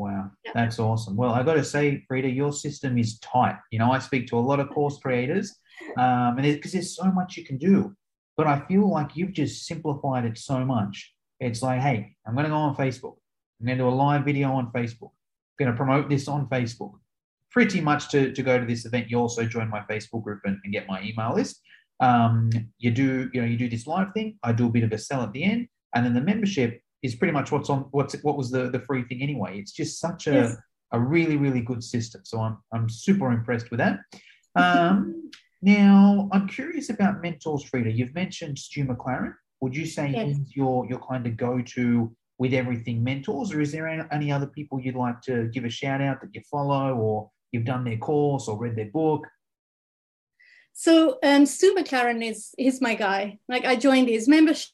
Wow, 0.00 0.30
yeah. 0.46 0.52
that's 0.54 0.78
awesome. 0.78 1.14
Well, 1.14 1.34
I 1.34 1.42
got 1.42 1.54
to 1.54 1.64
say, 1.64 2.02
Frida, 2.08 2.30
your 2.30 2.52
system 2.52 2.96
is 2.96 3.18
tight. 3.18 3.58
You 3.70 3.78
know, 3.78 3.92
I 3.92 3.98
speak 3.98 4.26
to 4.28 4.38
a 4.38 4.40
lot 4.40 4.58
of 4.58 4.70
course 4.70 4.96
creators, 4.96 5.54
um, 5.98 6.38
and 6.38 6.42
because 6.42 6.72
there's 6.72 6.96
so 6.96 7.04
much 7.12 7.36
you 7.36 7.44
can 7.44 7.58
do, 7.58 7.94
but 8.34 8.46
I 8.46 8.60
feel 8.60 8.90
like 8.90 9.14
you've 9.14 9.34
just 9.34 9.66
simplified 9.66 10.24
it 10.24 10.38
so 10.38 10.64
much. 10.64 11.14
It's 11.38 11.60
like, 11.60 11.82
hey, 11.82 12.16
I'm 12.26 12.32
going 12.32 12.44
to 12.44 12.50
go 12.50 12.56
on 12.56 12.76
Facebook. 12.76 13.16
I'm 13.60 13.66
going 13.66 13.76
to 13.76 13.84
do 13.84 13.88
a 13.88 13.90
live 13.90 14.24
video 14.24 14.52
on 14.52 14.72
Facebook. 14.72 15.10
I'm 15.10 15.66
going 15.66 15.70
to 15.70 15.76
promote 15.76 16.08
this 16.08 16.28
on 16.28 16.48
Facebook. 16.48 16.92
Pretty 17.50 17.82
much 17.82 18.08
to, 18.12 18.32
to 18.32 18.42
go 18.42 18.58
to 18.58 18.64
this 18.64 18.86
event, 18.86 19.10
you 19.10 19.18
also 19.18 19.44
join 19.44 19.68
my 19.68 19.80
Facebook 19.80 20.24
group 20.24 20.40
and, 20.44 20.58
and 20.64 20.72
get 20.72 20.88
my 20.88 21.02
email 21.02 21.34
list. 21.34 21.60
Um, 22.00 22.48
you 22.78 22.90
do, 22.90 23.28
you 23.34 23.42
know, 23.42 23.46
you 23.46 23.58
do 23.58 23.68
this 23.68 23.86
live 23.86 24.14
thing. 24.14 24.38
I 24.42 24.52
do 24.52 24.66
a 24.66 24.70
bit 24.70 24.84
of 24.84 24.92
a 24.92 24.98
sell 24.98 25.20
at 25.22 25.32
the 25.32 25.44
end, 25.44 25.68
and 25.94 26.06
then 26.06 26.14
the 26.14 26.22
membership 26.22 26.80
is 27.02 27.14
pretty 27.14 27.32
much 27.32 27.50
what's 27.50 27.70
on 27.70 27.86
what's 27.90 28.14
what 28.22 28.36
was 28.36 28.50
the 28.50 28.70
the 28.70 28.80
free 28.80 29.04
thing 29.04 29.22
anyway. 29.22 29.58
It's 29.58 29.72
just 29.72 30.00
such 30.00 30.26
a 30.26 30.32
Yes. 30.32 30.56
a 30.92 31.00
really 31.00 31.36
really 31.36 31.60
good 31.60 31.82
system. 31.82 32.22
So 32.24 32.40
I'm 32.40 32.58
I'm 32.72 32.88
super 32.88 33.32
impressed 33.32 33.70
with 33.70 33.78
that. 33.78 34.00
Um, 34.54 35.30
now 35.62 36.28
I'm 36.32 36.46
curious 36.48 36.90
about 36.90 37.22
mentors, 37.22 37.64
Frida. 37.64 37.90
You've 37.90 38.14
mentioned 38.14 38.58
Stu 38.58 38.84
McLaren. 38.84 39.34
Would 39.60 39.76
you 39.76 39.86
say 39.86 40.10
Yes. 40.10 40.36
he's 40.36 40.56
your 40.56 40.86
your 40.86 41.00
kind 41.00 41.26
of 41.26 41.36
go 41.36 41.62
to 41.74 42.14
with 42.38 42.54
everything 42.54 43.04
mentors, 43.04 43.52
or 43.52 43.60
is 43.60 43.70
there 43.70 43.86
any, 44.10 44.32
other 44.32 44.46
people 44.46 44.80
you'd 44.80 44.94
like 44.94 45.20
to 45.20 45.48
give 45.48 45.66
a 45.66 45.68
shout 45.68 46.00
out 46.00 46.22
that 46.22 46.34
you 46.34 46.40
follow, 46.50 46.96
or 46.96 47.30
you've 47.52 47.66
done 47.66 47.84
their 47.84 47.98
course 47.98 48.48
or 48.48 48.56
read 48.56 48.74
their 48.76 48.90
book? 48.90 49.26
So 50.72 51.18
um, 51.22 51.44
Stu 51.44 51.74
McLaren 51.76 52.24
is 52.26 52.54
he's 52.56 52.80
my 52.80 52.94
guy. 52.94 53.38
Like 53.46 53.66
I 53.66 53.76
joined 53.76 54.08
his 54.08 54.26
membership. 54.26 54.70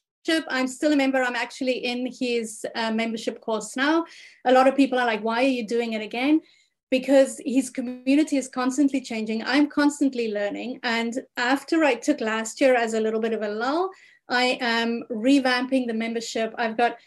I'm 0.49 0.67
still 0.67 0.93
a 0.93 0.95
member. 0.95 1.21
I'm 1.21 1.35
actually 1.35 1.85
in 1.85 2.11
his 2.19 2.65
uh, 2.75 2.91
membership 2.91 3.41
course 3.41 3.75
now. 3.75 4.05
A 4.45 4.51
lot 4.51 4.67
of 4.67 4.75
people 4.75 4.99
are 4.99 5.05
like, 5.05 5.23
"Why 5.23 5.43
are 5.43 5.55
you 5.59 5.67
doing 5.67 5.93
it 5.93 6.01
again?" 6.01 6.41
Because 6.89 7.41
his 7.45 7.69
community 7.69 8.37
is 8.37 8.47
constantly 8.47 9.01
changing. 9.01 9.43
I'm 9.43 9.67
constantly 9.67 10.31
learning. 10.31 10.79
And 10.83 11.13
after 11.35 11.83
I 11.83 11.95
took 11.95 12.21
last 12.21 12.61
year 12.61 12.75
as 12.75 12.93
a 12.93 13.01
little 13.01 13.19
bit 13.19 13.33
of 13.33 13.41
a 13.41 13.49
lull, 13.49 13.89
I 14.29 14.57
am 14.61 15.03
revamping 15.11 15.87
the 15.87 15.93
membership. 15.93 16.53
I've 16.57 16.77
got 16.77 16.97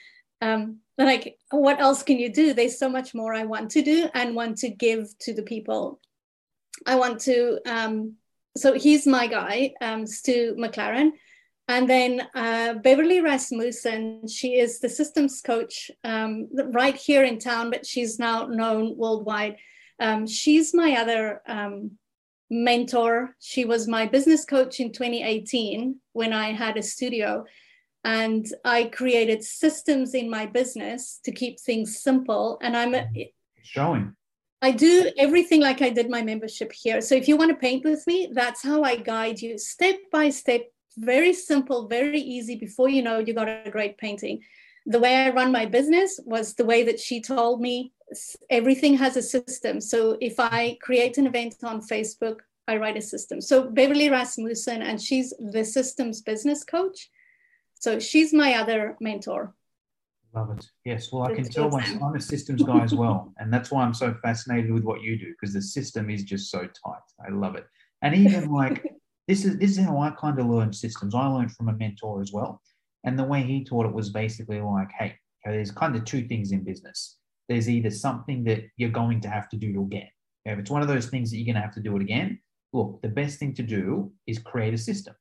um, 0.42 0.78
like, 0.98 1.38
what 1.50 1.80
else 1.80 2.02
can 2.02 2.18
you 2.18 2.30
do? 2.32 2.52
There's 2.52 2.78
so 2.78 2.88
much 2.88 3.14
more 3.14 3.34
I 3.34 3.44
want 3.44 3.70
to 3.72 3.82
do 3.82 4.08
and 4.14 4.36
want 4.36 4.58
to 4.58 4.68
give 4.68 5.16
to 5.20 5.32
the 5.32 5.42
people. 5.42 6.00
I 6.86 6.96
want 6.96 7.20
to 7.22 7.58
um, 7.66 8.16
so 8.56 8.74
he's 8.74 9.06
my 9.06 9.26
guy, 9.26 9.74
um, 9.80 10.06
Stu 10.06 10.56
McLaren. 10.58 11.12
And 11.70 11.88
then 11.88 12.26
uh, 12.34 12.74
Beverly 12.74 13.20
Rasmussen, 13.20 14.26
she 14.26 14.58
is 14.58 14.80
the 14.80 14.88
systems 14.88 15.40
coach 15.40 15.88
um, 16.02 16.48
right 16.72 16.96
here 16.96 17.22
in 17.22 17.38
town, 17.38 17.70
but 17.70 17.86
she's 17.86 18.18
now 18.18 18.46
known 18.46 18.96
worldwide. 18.96 19.56
Um, 20.00 20.26
she's 20.26 20.74
my 20.74 20.96
other 20.96 21.42
um, 21.46 21.92
mentor. 22.50 23.36
She 23.38 23.64
was 23.64 23.86
my 23.86 24.06
business 24.06 24.44
coach 24.44 24.80
in 24.80 24.90
2018 24.90 25.94
when 26.12 26.32
I 26.32 26.50
had 26.50 26.76
a 26.76 26.82
studio. 26.82 27.44
And 28.02 28.52
I 28.64 28.86
created 28.86 29.44
systems 29.44 30.12
in 30.14 30.28
my 30.28 30.46
business 30.46 31.20
to 31.22 31.30
keep 31.30 31.60
things 31.60 32.02
simple. 32.02 32.58
And 32.62 32.76
I'm 32.76 32.94
It's 32.94 33.30
showing. 33.62 34.16
I 34.60 34.72
do 34.72 35.12
everything 35.16 35.60
like 35.60 35.82
I 35.82 35.90
did 35.90 36.10
my 36.10 36.22
membership 36.22 36.72
here. 36.72 37.00
So 37.00 37.14
if 37.14 37.28
you 37.28 37.36
want 37.36 37.52
to 37.52 37.56
paint 37.56 37.84
with 37.84 38.04
me, 38.08 38.28
that's 38.32 38.60
how 38.60 38.82
I 38.82 38.96
guide 38.96 39.40
you 39.40 39.56
step 39.56 39.98
by 40.10 40.30
step. 40.30 40.62
Very 41.00 41.32
simple, 41.32 41.88
very 41.88 42.20
easy. 42.20 42.56
Before 42.56 42.88
you 42.88 43.02
know, 43.02 43.18
you 43.18 43.32
got 43.32 43.48
a 43.48 43.70
great 43.70 43.96
painting. 43.96 44.42
The 44.84 45.00
way 45.00 45.16
I 45.16 45.30
run 45.30 45.50
my 45.50 45.64
business 45.64 46.20
was 46.24 46.54
the 46.54 46.64
way 46.64 46.82
that 46.84 47.00
she 47.00 47.22
told 47.22 47.60
me. 47.60 47.92
Everything 48.50 48.96
has 48.98 49.16
a 49.16 49.22
system. 49.22 49.80
So 49.80 50.18
if 50.20 50.38
I 50.38 50.76
create 50.82 51.16
an 51.16 51.26
event 51.26 51.56
on 51.62 51.80
Facebook, 51.80 52.40
I 52.68 52.76
write 52.76 52.98
a 52.98 53.02
system. 53.02 53.40
So 53.40 53.70
Beverly 53.70 54.10
Rasmussen, 54.10 54.82
and 54.82 55.00
she's 55.00 55.32
the 55.38 55.64
systems 55.64 56.20
business 56.20 56.64
coach. 56.64 57.10
So 57.80 57.98
she's 57.98 58.34
my 58.34 58.54
other 58.54 58.96
mentor. 59.00 59.54
Love 60.34 60.50
it. 60.50 60.66
Yes. 60.84 61.10
Well, 61.10 61.22
I 61.22 61.34
can 61.34 61.44
tell 61.44 61.70
my, 61.70 61.82
I'm 61.82 62.14
a 62.14 62.20
systems 62.20 62.62
guy 62.62 62.80
as 62.84 62.94
well. 62.94 63.32
And 63.38 63.52
that's 63.52 63.70
why 63.70 63.84
I'm 63.84 63.94
so 63.94 64.14
fascinated 64.22 64.70
with 64.70 64.84
what 64.84 65.00
you 65.00 65.18
do 65.18 65.32
because 65.32 65.54
the 65.54 65.62
system 65.62 66.10
is 66.10 66.24
just 66.24 66.50
so 66.50 66.60
tight. 66.60 67.06
I 67.26 67.30
love 67.30 67.56
it. 67.56 67.66
And 68.02 68.14
even 68.14 68.50
like 68.50 68.84
this 69.30 69.44
is 69.44 69.56
this 69.58 69.78
is 69.78 69.84
how 69.84 69.98
I 69.98 70.10
kind 70.10 70.40
of 70.40 70.46
learned 70.46 70.74
systems. 70.74 71.14
I 71.14 71.26
learned 71.28 71.52
from 71.52 71.68
a 71.68 71.72
mentor 71.72 72.20
as 72.20 72.32
well. 72.32 72.60
And 73.04 73.16
the 73.16 73.24
way 73.24 73.42
he 73.42 73.64
taught 73.64 73.86
it 73.86 73.92
was 73.92 74.10
basically 74.10 74.60
like, 74.60 74.90
hey, 74.98 75.14
there's 75.44 75.70
kind 75.70 75.94
of 75.94 76.04
two 76.04 76.26
things 76.26 76.50
in 76.50 76.64
business. 76.64 77.16
There's 77.48 77.68
either 77.68 77.90
something 77.90 78.42
that 78.44 78.64
you're 78.76 78.90
going 78.90 79.20
to 79.20 79.28
have 79.28 79.48
to 79.50 79.56
do 79.56 79.82
again. 79.82 80.08
If 80.44 80.58
it's 80.58 80.70
one 80.70 80.82
of 80.82 80.88
those 80.88 81.06
things 81.06 81.30
that 81.30 81.36
you're 81.36 81.46
going 81.46 81.62
to 81.62 81.66
have 81.66 81.74
to 81.74 81.80
do 81.80 81.94
it 81.96 82.02
again, 82.02 82.40
look, 82.72 83.00
the 83.02 83.08
best 83.08 83.38
thing 83.38 83.54
to 83.54 83.62
do 83.62 84.12
is 84.26 84.40
create 84.40 84.74
a 84.74 84.78
system. 84.78 85.14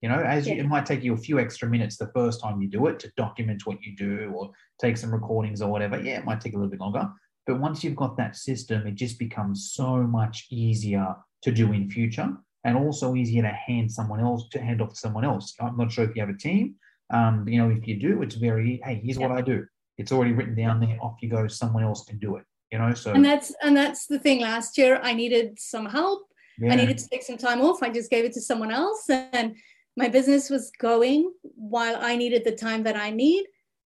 You 0.00 0.08
know, 0.08 0.18
as 0.18 0.48
you, 0.48 0.56
it 0.56 0.66
might 0.66 0.84
take 0.84 1.04
you 1.04 1.14
a 1.14 1.24
few 1.28 1.38
extra 1.38 1.68
minutes 1.68 1.96
the 1.96 2.10
first 2.12 2.42
time 2.42 2.60
you 2.60 2.68
do 2.68 2.88
it 2.88 2.98
to 3.00 3.12
document 3.16 3.64
what 3.64 3.80
you 3.80 3.94
do 3.94 4.32
or 4.34 4.50
take 4.80 4.96
some 4.96 5.14
recordings 5.14 5.62
or 5.62 5.70
whatever. 5.70 6.00
Yeah, 6.00 6.18
it 6.18 6.24
might 6.24 6.40
take 6.40 6.54
a 6.54 6.56
little 6.56 6.70
bit 6.70 6.80
longer. 6.80 7.08
But 7.46 7.60
once 7.60 7.84
you've 7.84 7.96
got 7.96 8.16
that 8.16 8.34
system, 8.34 8.88
it 8.88 8.96
just 8.96 9.20
becomes 9.20 9.70
so 9.72 10.02
much 10.02 10.48
easier 10.50 11.14
to 11.42 11.52
do 11.52 11.72
in 11.72 11.88
future 11.88 12.36
and 12.64 12.76
also 12.76 13.14
easier 13.14 13.42
to 13.42 13.48
hand 13.48 13.90
someone 13.90 14.20
else 14.20 14.48
to 14.50 14.60
hand 14.60 14.80
off 14.80 14.90
to 14.90 14.96
someone 14.96 15.24
else. 15.24 15.54
I'm 15.60 15.76
not 15.76 15.90
sure 15.90 16.04
if 16.04 16.14
you 16.14 16.22
have 16.22 16.34
a 16.34 16.38
team. 16.38 16.76
Um, 17.12 17.46
you 17.46 17.58
know, 17.58 17.70
if 17.70 17.86
you 17.86 17.98
do, 17.98 18.22
it's 18.22 18.36
very, 18.36 18.80
hey, 18.84 19.00
here's 19.04 19.18
what 19.18 19.32
I 19.32 19.42
do. 19.42 19.66
It's 19.98 20.12
already 20.12 20.32
written 20.32 20.54
down 20.54 20.80
there. 20.80 20.96
Off 21.00 21.16
you 21.20 21.28
go. 21.28 21.46
Someone 21.48 21.82
else 21.82 22.04
can 22.04 22.18
do 22.18 22.36
it. 22.36 22.44
You 22.70 22.78
know, 22.78 22.94
so 22.94 23.12
And 23.12 23.24
that's 23.24 23.54
and 23.62 23.76
that's 23.76 24.06
the 24.06 24.18
thing. 24.18 24.40
Last 24.40 24.78
year 24.78 24.98
I 25.02 25.12
needed 25.12 25.58
some 25.58 25.84
help. 25.84 26.26
yeah, 26.58 26.72
I 26.72 26.76
needed 26.76 26.96
to 26.98 27.08
take 27.08 27.22
some 27.22 27.36
time 27.36 27.60
off. 27.60 27.82
I 27.82 27.90
just 27.90 28.10
gave 28.10 28.24
it 28.24 28.32
to 28.32 28.40
someone 28.40 28.70
else, 28.70 29.10
and 29.10 29.56
my 29.94 30.08
business 30.08 30.48
was 30.48 30.70
going 30.78 31.30
while 31.42 31.96
I 32.00 32.16
needed 32.16 32.44
the 32.44 32.56
time 32.56 32.84
that 32.84 32.96
I 32.96 33.10
need 33.10 33.44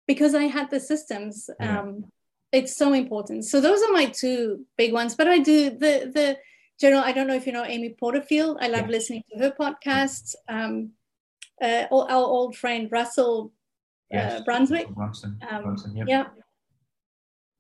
because 0.09 0.35
I 0.35 0.45
had 0.45 0.69
the 0.71 0.81
systems. 0.81 1.49
Yeah. 1.61 1.81
Um, 1.81 2.07
it's 2.51 2.77
so 2.77 2.93
important. 2.93 3.45
So 3.45 3.61
those 3.61 3.83
are 3.83 3.93
my 3.93 4.07
two 4.07 4.67
big 4.77 4.93
ones. 4.93 5.15
But 5.15 5.29
I 5.29 5.39
do 5.39 5.71
the 5.71 6.11
the 6.13 6.39
general. 6.83 7.03
I 7.03 7.12
don't 7.12 7.27
know 7.31 7.35
if 7.42 7.47
you 7.47 7.53
know 7.53 7.64
Amy 7.64 7.90
Porterfield. 7.99 8.59
I 8.61 8.68
love 8.68 8.87
Yeah. 8.87 8.97
listening 8.97 9.23
to 9.31 9.38
her 9.42 9.53
podcasts. 9.62 10.35
Um, 10.49 10.75
uh, 11.66 11.85
our 11.92 12.05
our 12.14 12.27
old 12.37 12.57
friend 12.62 12.88
Russell 12.99 13.53
yes, 14.11 14.40
uh, 14.40 14.45
Brunswick. 14.45 14.88
Brunson, 14.88 15.38
Um, 15.49 15.62
Brunson, 15.62 15.97
yep. 15.97 16.07
Yeah, 16.09 16.27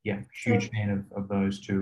yeah, 0.04 0.20
huge 0.44 0.68
fan 0.70 0.90
of, 0.90 1.00
of 1.18 1.28
those 1.28 1.60
two. 1.66 1.80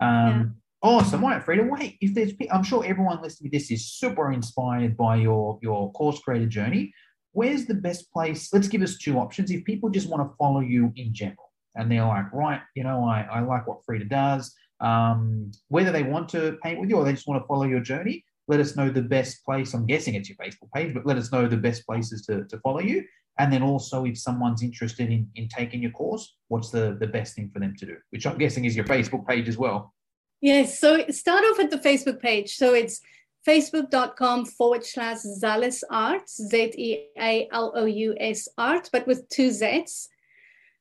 Um, 0.00 0.56
Awesome. 0.82 1.24
All 1.24 1.30
right, 1.30 1.42
Frida. 1.42 1.62
Wait, 1.62 1.96
if 2.02 2.12
there's, 2.12 2.32
I'm 2.52 2.62
sure 2.62 2.84
everyone 2.84 3.22
listening 3.22 3.50
to 3.50 3.56
this 3.56 3.70
is 3.70 3.90
super 4.00 4.32
inspired 4.32 4.98
by 4.98 5.16
your 5.16 5.58
your 5.62 5.90
course 5.92 6.18
creator 6.24 6.50
journey. 6.58 6.92
Where's 7.32 7.64
the 7.64 7.78
best 7.86 8.12
place? 8.12 8.52
Let's 8.52 8.68
give 8.68 8.82
us 8.82 8.98
two 8.98 9.18
options. 9.18 9.50
If 9.50 9.64
people 9.64 9.88
just 9.88 10.10
want 10.10 10.20
to 10.28 10.36
follow 10.36 10.60
you 10.74 10.92
in 10.96 11.14
general, 11.14 11.48
and 11.74 11.90
they're 11.90 12.04
like, 12.16 12.30
right, 12.34 12.60
you 12.76 12.84
know, 12.84 12.98
I, 13.02 13.22
I 13.36 13.40
like 13.40 13.66
what 13.66 13.82
Frida 13.86 14.04
does. 14.04 14.54
Um, 14.80 15.50
whether 15.68 15.92
they 15.92 16.02
want 16.02 16.28
to 16.30 16.58
paint 16.62 16.80
with 16.80 16.90
you 16.90 16.96
or 16.96 17.04
they 17.04 17.12
just 17.12 17.28
want 17.28 17.42
to 17.42 17.46
follow 17.46 17.64
your 17.64 17.80
journey, 17.80 18.24
let 18.48 18.60
us 18.60 18.76
know 18.76 18.90
the 18.90 19.02
best 19.02 19.44
place. 19.44 19.72
I'm 19.74 19.86
guessing 19.86 20.14
it's 20.14 20.28
your 20.28 20.36
Facebook 20.36 20.70
page, 20.74 20.92
but 20.92 21.06
let 21.06 21.16
us 21.16 21.32
know 21.32 21.46
the 21.46 21.56
best 21.56 21.86
places 21.86 22.26
to, 22.26 22.44
to 22.44 22.58
follow 22.58 22.80
you. 22.80 23.04
And 23.38 23.52
then 23.52 23.62
also, 23.62 24.04
if 24.04 24.18
someone's 24.18 24.62
interested 24.62 25.10
in, 25.10 25.28
in 25.34 25.48
taking 25.48 25.82
your 25.82 25.90
course, 25.90 26.36
what's 26.48 26.70
the, 26.70 26.96
the 27.00 27.06
best 27.06 27.34
thing 27.34 27.50
for 27.52 27.58
them 27.58 27.74
to 27.78 27.86
do? 27.86 27.96
Which 28.10 28.26
I'm 28.26 28.38
guessing 28.38 28.64
is 28.64 28.76
your 28.76 28.84
Facebook 28.84 29.26
page 29.26 29.48
as 29.48 29.58
well. 29.58 29.92
Yes. 30.40 30.78
So 30.78 31.04
start 31.08 31.42
off 31.44 31.58
at 31.58 31.70
the 31.70 31.78
Facebook 31.78 32.20
page. 32.20 32.56
So 32.56 32.74
it's 32.74 33.00
facebook.com 33.48 34.46
forward 34.46 34.84
slash 34.84 35.18
Zalous 35.42 35.82
Art, 35.90 36.28
Z 36.28 36.74
E 36.76 37.06
A 37.18 37.48
L 37.50 37.72
O 37.74 37.86
U 37.86 38.14
S 38.20 38.48
Art, 38.56 38.88
but 38.92 39.06
with 39.06 39.28
two 39.30 39.50
Z's. 39.50 40.08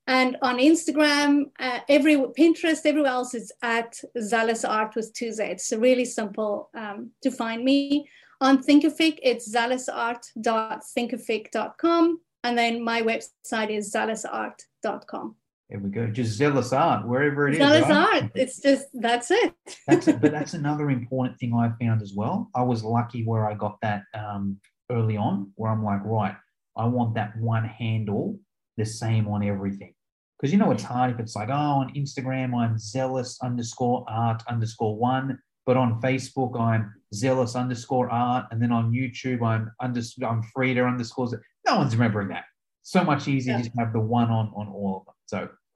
And 0.07 0.37
on 0.41 0.57
Instagram, 0.57 1.51
uh, 1.59 1.79
every 1.87 2.15
Pinterest, 2.15 2.85
everywhere 2.85 3.11
else 3.11 3.33
is 3.33 3.53
at 3.61 3.97
Zalous 4.17 4.67
Art 4.67 4.95
with 4.95 5.13
two 5.13 5.31
Z's. 5.31 5.67
So 5.67 5.77
really 5.77 6.03
simple 6.05 6.69
um, 6.75 7.11
to 7.21 7.31
find 7.31 7.63
me. 7.63 8.09
On 8.41 8.61
Thinkific, 8.61 9.19
it's 9.23 9.55
zalousart.thinkific.com. 9.55 12.19
And 12.43 12.57
then 12.57 12.83
my 12.83 13.01
website 13.01 13.69
is 13.69 13.93
zalousart.com. 13.93 15.35
There 15.69 15.79
we 15.79 15.89
go. 15.89 16.07
Just 16.07 16.33
zealous 16.33 16.73
art, 16.73 17.07
wherever 17.07 17.47
it 17.47 17.53
is. 17.53 17.61
Zalous 17.61 17.83
right? 17.83 18.23
Art. 18.23 18.31
It's 18.35 18.59
just, 18.59 18.87
that's 18.93 19.31
it. 19.31 19.53
That's 19.87 20.05
but 20.21 20.33
that's 20.33 20.53
another 20.53 20.89
important 20.89 21.39
thing 21.39 21.53
I 21.53 21.71
found 21.81 22.01
as 22.01 22.11
well. 22.13 22.49
I 22.53 22.63
was 22.63 22.83
lucky 22.83 23.23
where 23.23 23.49
I 23.49 23.53
got 23.53 23.79
that 23.81 24.03
um, 24.13 24.59
early 24.91 25.15
on, 25.15 25.53
where 25.55 25.71
I'm 25.71 25.81
like, 25.83 26.03
right, 26.03 26.35
I 26.75 26.83
want 26.85 27.15
that 27.15 27.37
one 27.37 27.63
handle 27.63 28.37
the 28.77 28.85
same 28.85 29.27
on 29.27 29.43
everything. 29.43 29.93
Because 30.39 30.51
you 30.51 30.59
know 30.59 30.71
it's 30.71 30.83
hard 30.83 31.11
if 31.11 31.19
it's 31.19 31.35
like, 31.35 31.49
oh, 31.49 31.53
on 31.81 31.93
Instagram 31.95 32.55
I'm 32.55 32.77
zealous 32.77 33.39
underscore 33.41 34.03
art 34.09 34.43
underscore 34.49 34.97
one, 34.97 35.39
but 35.65 35.77
on 35.77 36.01
Facebook 36.01 36.59
I'm 36.59 36.93
zealous 37.13 37.55
underscore 37.55 38.09
art, 38.09 38.45
and 38.51 38.61
then 38.61 38.71
on 38.71 38.91
YouTube 38.91 39.41
I'm 39.45 39.71
under 39.79 40.01
I'm 40.25 40.43
Frida 40.53 40.83
underscores. 40.83 41.33
No 41.65 41.77
one's 41.77 41.95
remembering 41.95 42.27
that. 42.29 42.43
So 42.81 43.03
much 43.03 43.27
easier 43.29 43.53
Yeah. 43.53 43.59
just 43.61 43.77
have 43.77 43.93
the 43.93 43.99
one 44.01 44.29
on 44.29 44.51
on 44.55 44.67
all 44.67 44.97
of 44.97 45.05
them. 45.05 45.15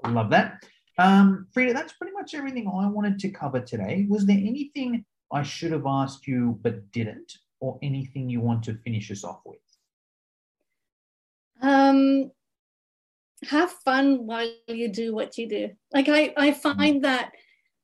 So 0.04 0.10
love 0.12 0.30
that. 0.32 0.62
Um, 1.00 1.48
Frida, 1.54 1.74
that's 1.74 1.94
pretty 1.94 2.14
much 2.14 2.34
everything 2.34 2.68
I 2.68 2.88
wanted 2.88 3.20
to 3.20 3.30
cover 3.30 3.62
today. 3.62 4.06
Was 4.10 4.26
there 4.26 4.36
anything 4.38 5.06
I 5.32 5.44
should 5.44 5.72
have 5.72 5.86
asked 5.86 6.28
you 6.28 6.60
but 6.64 6.92
didn't, 6.92 7.32
or 7.62 7.78
anything 7.84 8.30
you 8.30 8.42
want 8.42 8.64
to 8.64 8.74
finish 8.84 9.12
us 9.12 9.24
off 9.24 9.42
with? 9.46 9.60
um 11.62 12.32
have 13.44 13.72
fun 13.72 14.26
while 14.26 14.52
you 14.68 14.88
do 14.88 15.14
what 15.14 15.38
you 15.38 15.48
do 15.48 15.70
like 15.94 16.10
i 16.10 16.34
i 16.38 16.52
find 16.52 17.04
that 17.04 17.32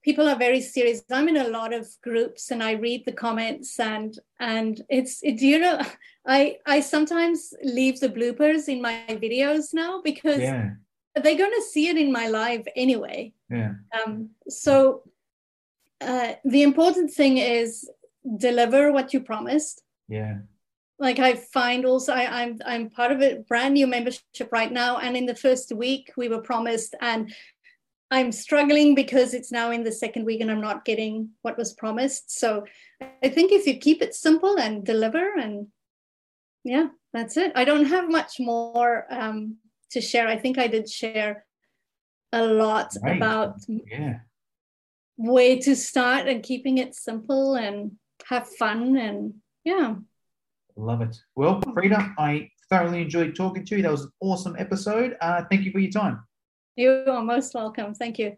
people 0.04 0.28
are 0.28 0.36
very 0.36 0.62
serious. 0.62 1.01
I'm 1.10 1.30
in 1.30 1.38
a 1.38 1.47
lot 1.47 1.74
of 1.74 1.88
groups 2.01 2.51
and 2.51 2.62
I 2.62 2.74
read 2.74 3.06
the 3.06 3.12
comments 3.12 3.80
and 3.80 4.18
and 4.39 4.82
it's 4.89 5.24
it, 5.24 5.41
you 5.41 5.60
know 5.60 5.82
I 6.28 6.58
I 6.66 6.82
sometimes 6.82 7.54
leave 7.64 7.99
the 7.99 8.10
bloopers 8.10 8.68
in 8.68 8.82
my 8.82 9.06
videos 9.10 9.74
now 9.74 10.01
because 10.04 10.39
yeah. 10.39 10.72
they're 11.16 11.38
going 11.38 11.58
to 11.58 11.70
see 11.72 11.88
it 11.88 11.97
in 11.97 12.12
my 12.12 12.28
live 12.28 12.68
anyway. 12.76 13.34
Yeah. 13.49 13.74
Um. 14.06 14.30
So 14.49 15.04
uh, 16.01 16.34
the 16.43 16.64
important 16.64 17.12
thing 17.12 17.38
is 17.38 17.89
deliver 18.38 18.91
what 18.91 19.14
you 19.14 19.22
promised. 19.22 19.82
Yeah. 20.08 20.39
Like 21.04 21.20
I 21.20 21.36
find 21.36 21.86
also 21.86 22.14
I, 22.14 22.43
I'm 22.43 22.60
I'm 22.66 22.89
part 22.89 23.12
of 23.12 23.22
a 23.22 23.39
brand 23.49 23.74
new 23.74 23.88
membership 23.88 24.49
right 24.54 24.72
now, 24.72 24.99
and 24.99 25.18
in 25.18 25.26
the 25.26 25.36
first 25.36 25.74
week 25.74 26.14
we 26.16 26.30
were 26.30 26.39
promised, 26.41 26.95
and 27.01 27.36
I'm 28.10 28.32
struggling 28.32 28.95
because 28.95 29.34
it's 29.34 29.51
now 29.51 29.72
in 29.72 29.84
the 29.84 29.91
second 29.91 30.24
week 30.24 30.39
and 30.39 30.49
I'm 30.49 30.62
not 30.62 30.86
getting 30.86 31.32
what 31.41 31.58
was 31.58 31.74
promised. 31.74 32.39
So 32.39 32.64
I 33.22 33.28
think 33.28 33.51
if 33.51 33.68
you 33.68 33.76
keep 33.78 34.01
it 34.01 34.16
simple 34.16 34.58
and 34.58 34.86
deliver, 34.86 35.34
and 35.38 35.68
yeah, 36.64 36.88
that's 37.12 37.36
it. 37.36 37.51
I 37.54 37.66
don't 37.66 37.88
have 37.88 38.10
much 38.10 38.39
more 38.39 39.06
um, 39.10 39.58
to 39.91 39.99
share. 39.99 40.30
I 40.30 40.38
think 40.38 40.58
I 40.58 40.68
did 40.68 40.89
share 40.89 41.43
a 42.32 42.45
lot 42.45 42.95
right. 43.01 43.18
about 43.18 43.58
yeah. 43.68 44.20
way 45.18 45.60
to 45.60 45.76
start 45.76 46.30
and 46.30 46.41
keeping 46.41 46.78
it 46.78 46.95
simple 46.95 47.56
and 47.56 47.97
have 48.30 48.47
fun 48.47 48.95
and 48.95 49.34
yeah. 49.66 49.95
Love 50.76 51.01
it. 51.01 51.17
Well, 51.36 51.61
Frida, 51.74 52.15
I 52.17 52.49
thoroughly 52.69 53.01
enjoyed 53.01 53.36
talking 53.36 53.65
to 53.65 53.78
you. 53.78 53.84
That 53.84 53.91
was 53.91 54.05
an 54.05 54.11
awesome 54.19 54.55
episode. 54.57 55.15
Uh, 55.21 55.43
thank 55.49 55.63
you 55.63 55.71
for 55.71 55.80
your 55.80 55.91
time. 55.91 56.24
You 56.76 57.03
are 57.07 57.21
most 57.21 57.53
welcome. 57.53 57.93
Thank 57.93 58.17
you. 58.17 58.38